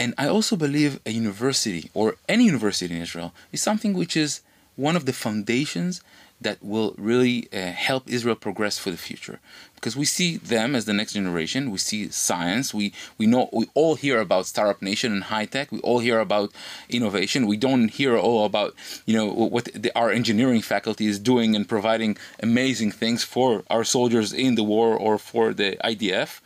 And 0.00 0.14
I 0.16 0.28
also 0.28 0.56
believe 0.56 0.98
a 1.04 1.10
university 1.10 1.90
or 1.92 2.16
any 2.26 2.44
university 2.44 2.94
in 2.94 3.02
Israel 3.02 3.34
is 3.52 3.60
something 3.60 3.92
which 3.92 4.16
is 4.16 4.40
one 4.74 4.96
of 4.96 5.04
the 5.04 5.12
foundations 5.12 6.00
that 6.40 6.56
will 6.62 6.94
really 6.96 7.48
uh, 7.52 7.72
help 7.72 8.04
Israel 8.08 8.34
progress 8.34 8.78
for 8.78 8.90
the 8.90 8.96
future. 8.96 9.40
Because 9.74 9.98
we 9.98 10.06
see 10.06 10.38
them 10.38 10.74
as 10.74 10.86
the 10.86 10.94
next 10.94 11.12
generation. 11.12 11.70
We 11.70 11.76
see 11.76 12.08
science. 12.08 12.72
We 12.72 12.94
we 13.18 13.26
know 13.26 13.50
we 13.52 13.66
all 13.74 13.94
hear 13.94 14.18
about 14.20 14.46
startup 14.46 14.80
nation 14.80 15.12
and 15.12 15.24
high 15.24 15.44
tech. 15.44 15.70
We 15.70 15.80
all 15.80 15.98
hear 15.98 16.18
about 16.18 16.50
innovation. 16.88 17.46
We 17.46 17.58
don't 17.58 17.88
hear 17.88 18.16
all 18.16 18.46
about 18.46 18.74
you 19.04 19.14
know 19.18 19.26
what 19.54 19.66
the, 19.74 19.90
our 19.94 20.10
engineering 20.10 20.62
faculty 20.62 21.06
is 21.12 21.18
doing 21.18 21.54
and 21.54 21.68
providing 21.68 22.16
amazing 22.42 22.92
things 22.92 23.22
for 23.22 23.64
our 23.68 23.84
soldiers 23.84 24.32
in 24.32 24.54
the 24.54 24.68
war 24.74 24.96
or 24.96 25.18
for 25.18 25.52
the 25.52 25.76
IDF. 25.84 26.40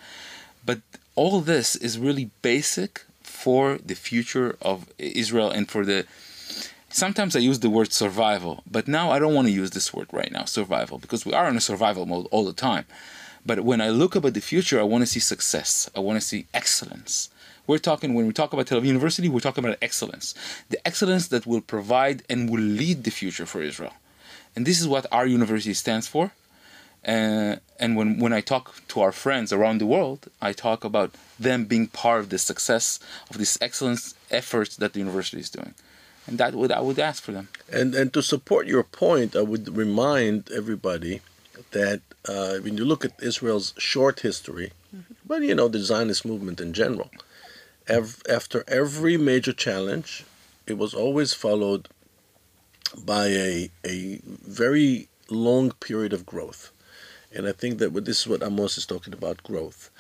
But 0.67 0.81
all 1.15 1.41
this 1.41 1.77
is 1.77 2.01
really 2.01 2.31
basic 2.43 3.05
for 3.45 3.79
the 3.85 3.95
future 4.09 4.57
of 4.63 4.77
Israel 4.99 5.51
and 5.51 5.65
for 5.73 5.85
the 5.85 6.07
sometimes 6.89 7.37
I 7.37 7.41
use 7.51 7.61
the 7.61 7.75
word 7.79 7.93
survival, 7.93 8.63
but 8.77 8.89
now 8.99 9.07
I 9.11 9.19
don't 9.19 9.35
want 9.35 9.49
to 9.49 9.61
use 9.63 9.73
this 9.73 9.93
word 9.93 10.09
right 10.13 10.33
now, 10.33 10.45
survival, 10.45 10.97
because 11.05 11.27
we 11.27 11.35
are 11.35 11.47
in 11.51 11.57
a 11.63 11.69
survival 11.71 12.07
mode 12.07 12.27
all 12.31 12.47
the 12.47 12.55
time. 12.69 12.87
But 13.45 13.61
when 13.61 13.81
I 13.83 13.91
look 13.91 14.15
about 14.17 14.33
the 14.33 14.41
future, 14.53 14.81
I 14.81 14.85
want 14.93 15.03
to 15.03 15.13
see 15.15 15.21
success. 15.21 15.91
I 15.95 16.01
want 16.01 16.17
to 16.21 16.27
see 16.27 16.47
excellence. 16.55 17.29
We're 17.67 17.87
talking 17.91 18.15
when 18.15 18.27
we 18.27 18.33
talk 18.33 18.55
about 18.55 18.67
Tel 18.67 18.81
Aviv 18.81 18.87
University, 18.97 19.29
we're 19.29 19.41
talking 19.49 19.65
about 19.65 19.77
excellence. 19.83 20.35
The 20.71 20.81
excellence 20.89 21.29
that 21.29 21.47
will 21.47 21.61
provide 21.75 22.23
and 22.31 22.49
will 22.51 22.67
lead 22.83 23.05
the 23.05 23.11
future 23.11 23.47
for 23.53 23.61
Israel. 23.71 23.95
And 24.57 24.65
this 24.65 24.81
is 24.81 24.89
what 24.89 25.05
our 25.17 25.27
university 25.27 25.75
stands 25.75 26.07
for. 26.15 26.33
Uh, 27.07 27.57
and 27.79 27.97
when, 27.97 28.19
when 28.19 28.33
I 28.33 28.41
talk 28.41 28.75
to 28.89 29.01
our 29.01 29.13
friends 29.13 29.53
around 29.53 29.79
the 29.79 29.87
world, 29.87 30.29
I 30.41 30.53
talk 30.53 30.85
about 30.85 31.15
them 31.39 31.67
being 31.67 31.89
part 31.89 32.21
of 32.21 32.31
the 32.31 32.39
success 32.39 32.99
of 33.31 33.39
this 33.39 33.59
excellent 33.61 34.15
efforts 34.31 34.77
that 34.77 34.93
the 34.93 35.01
university 35.01 35.41
is 35.41 35.51
doing. 35.51 35.75
And 36.27 36.39
that 36.39 36.55
would 36.55 36.73
I 36.73 36.81
would 36.81 36.99
ask 36.99 37.23
for 37.23 37.33
them. 37.33 37.49
And 37.71 37.95
and 37.95 38.13
to 38.15 38.23
support 38.23 38.67
your 38.67 38.83
point, 38.83 39.37
I 39.37 39.43
would 39.43 39.77
remind 39.77 40.51
everybody 40.51 41.21
that 41.73 42.01
uh, 42.27 42.57
when 42.65 42.79
you 42.79 42.85
look 42.87 43.05
at 43.05 43.13
Israel's 43.23 43.75
short 43.77 44.21
history, 44.21 44.73
mm-hmm. 44.95 45.15
but 45.27 45.43
you 45.43 45.55
know 45.55 45.69
the 45.69 45.81
Zionist 45.81 46.25
movement 46.25 46.61
in 46.63 46.73
general, 46.73 47.11
ev- 47.87 48.23
after 48.29 48.65
every 48.67 49.19
major 49.19 49.53
challenge, 49.53 50.25
it 50.67 50.79
was 50.79 50.95
always 50.95 51.35
followed 51.35 51.89
by 52.97 53.27
a 53.27 53.71
a 53.85 54.21
very 54.25 55.09
long 55.29 55.73
period 55.73 56.15
of 56.15 56.25
growth. 56.25 56.71
And 57.35 57.47
I 57.47 57.53
think 57.53 57.79
that 57.79 57.93
this 58.05 58.21
is 58.21 58.27
what 58.29 58.43
Amos 58.43 58.79
is 58.79 58.87
talking 58.87 59.13
about 59.13 59.43
growth. 59.43 59.91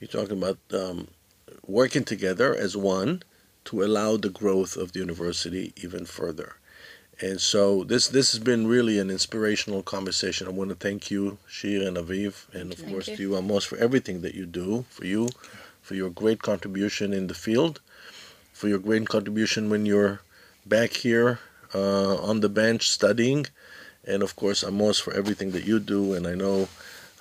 You're 0.00 0.08
talking 0.08 0.38
about 0.38 0.58
um, 0.72 1.08
working 1.66 2.04
together 2.04 2.54
as 2.54 2.76
one 2.76 3.22
to 3.66 3.82
allow 3.82 4.16
the 4.16 4.28
growth 4.28 4.76
of 4.76 4.92
the 4.92 5.00
university 5.00 5.72
even 5.76 6.04
further. 6.04 6.56
And 7.20 7.40
so 7.40 7.84
this 7.84 8.08
this 8.08 8.32
has 8.32 8.40
been 8.40 8.66
really 8.66 8.98
an 8.98 9.08
inspirational 9.10 9.82
conversation. 9.82 10.46
I 10.48 10.50
want 10.50 10.70
to 10.70 10.76
thank 10.76 11.10
you, 11.10 11.38
Shir 11.46 11.86
and 11.86 11.96
Aviv, 11.96 12.52
and 12.52 12.72
of 12.72 12.78
Thank 12.78 12.90
course 12.90 13.08
you. 13.08 13.16
to 13.16 13.22
you, 13.22 13.36
Amos, 13.36 13.64
for 13.64 13.76
everything 13.78 14.20
that 14.22 14.34
you 14.34 14.46
do, 14.46 14.84
for 14.90 15.06
you, 15.06 15.28
for 15.80 15.94
your 15.94 16.10
great 16.10 16.42
contribution 16.42 17.12
in 17.12 17.28
the 17.28 17.34
field, 17.34 17.80
for 18.52 18.68
your 18.68 18.80
great 18.80 19.08
contribution 19.08 19.70
when 19.70 19.86
you're 19.86 20.20
back 20.66 20.92
here 20.92 21.38
uh, 21.74 22.16
on 22.16 22.40
the 22.40 22.48
bench 22.48 22.90
studying, 22.90 23.46
and 24.06 24.22
of 24.22 24.36
course, 24.36 24.62
Amos, 24.64 24.98
for 24.98 25.12
everything 25.12 25.52
that 25.52 25.64
you 25.64 25.78
do. 25.80 26.14
And 26.14 26.26
I 26.26 26.34
know 26.34 26.68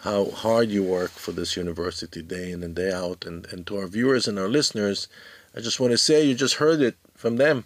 how 0.02 0.26
hard 0.32 0.69
you 0.69 0.84
work 0.84 1.12
for 1.12 1.32
this 1.32 1.56
university 1.56 2.22
day 2.22 2.52
in 2.52 2.63
and 2.63 2.76
day 2.76 2.91
out. 2.91 3.26
And, 3.26 3.46
and 3.48 3.65
to 3.67 3.78
our 3.78 3.88
viewers 3.88 4.28
and 4.28 4.38
our 4.38 4.50
listeners, 4.50 5.08
I 5.56 5.62
just 5.62 5.80
want 5.80 5.91
to 5.91 5.98
say 5.98 6.24
you 6.24 6.36
just 6.36 6.56
heard 6.56 6.82
it 6.82 6.96
from 7.15 7.38
them. 7.38 7.65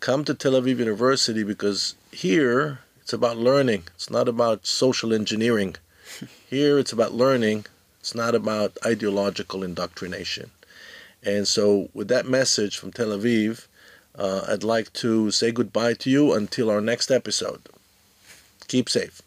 Come 0.00 0.24
to 0.24 0.34
Tel 0.34 0.52
Aviv 0.52 0.78
University 0.78 1.42
because 1.44 1.94
here 2.10 2.80
it's 3.00 3.12
about 3.12 3.36
learning. 3.36 3.84
It's 3.94 4.10
not 4.10 4.28
about 4.28 4.66
social 4.66 5.12
engineering. 5.12 5.76
Here 6.50 6.78
it's 6.78 6.92
about 6.92 7.14
learning. 7.14 7.66
It's 8.00 8.14
not 8.14 8.34
about 8.34 8.76
ideological 8.84 9.62
indoctrination. 9.62 10.50
And 11.22 11.46
so, 11.46 11.88
with 11.94 12.08
that 12.08 12.26
message 12.26 12.76
from 12.78 12.92
Tel 12.92 13.08
Aviv, 13.08 13.66
uh, 14.16 14.44
I'd 14.48 14.64
like 14.64 14.92
to 14.94 15.30
say 15.30 15.52
goodbye 15.52 15.94
to 15.94 16.10
you 16.10 16.32
until 16.34 16.68
our 16.70 16.80
next 16.80 17.10
episode. 17.10 17.62
Keep 18.72 18.88
safe. 18.88 19.20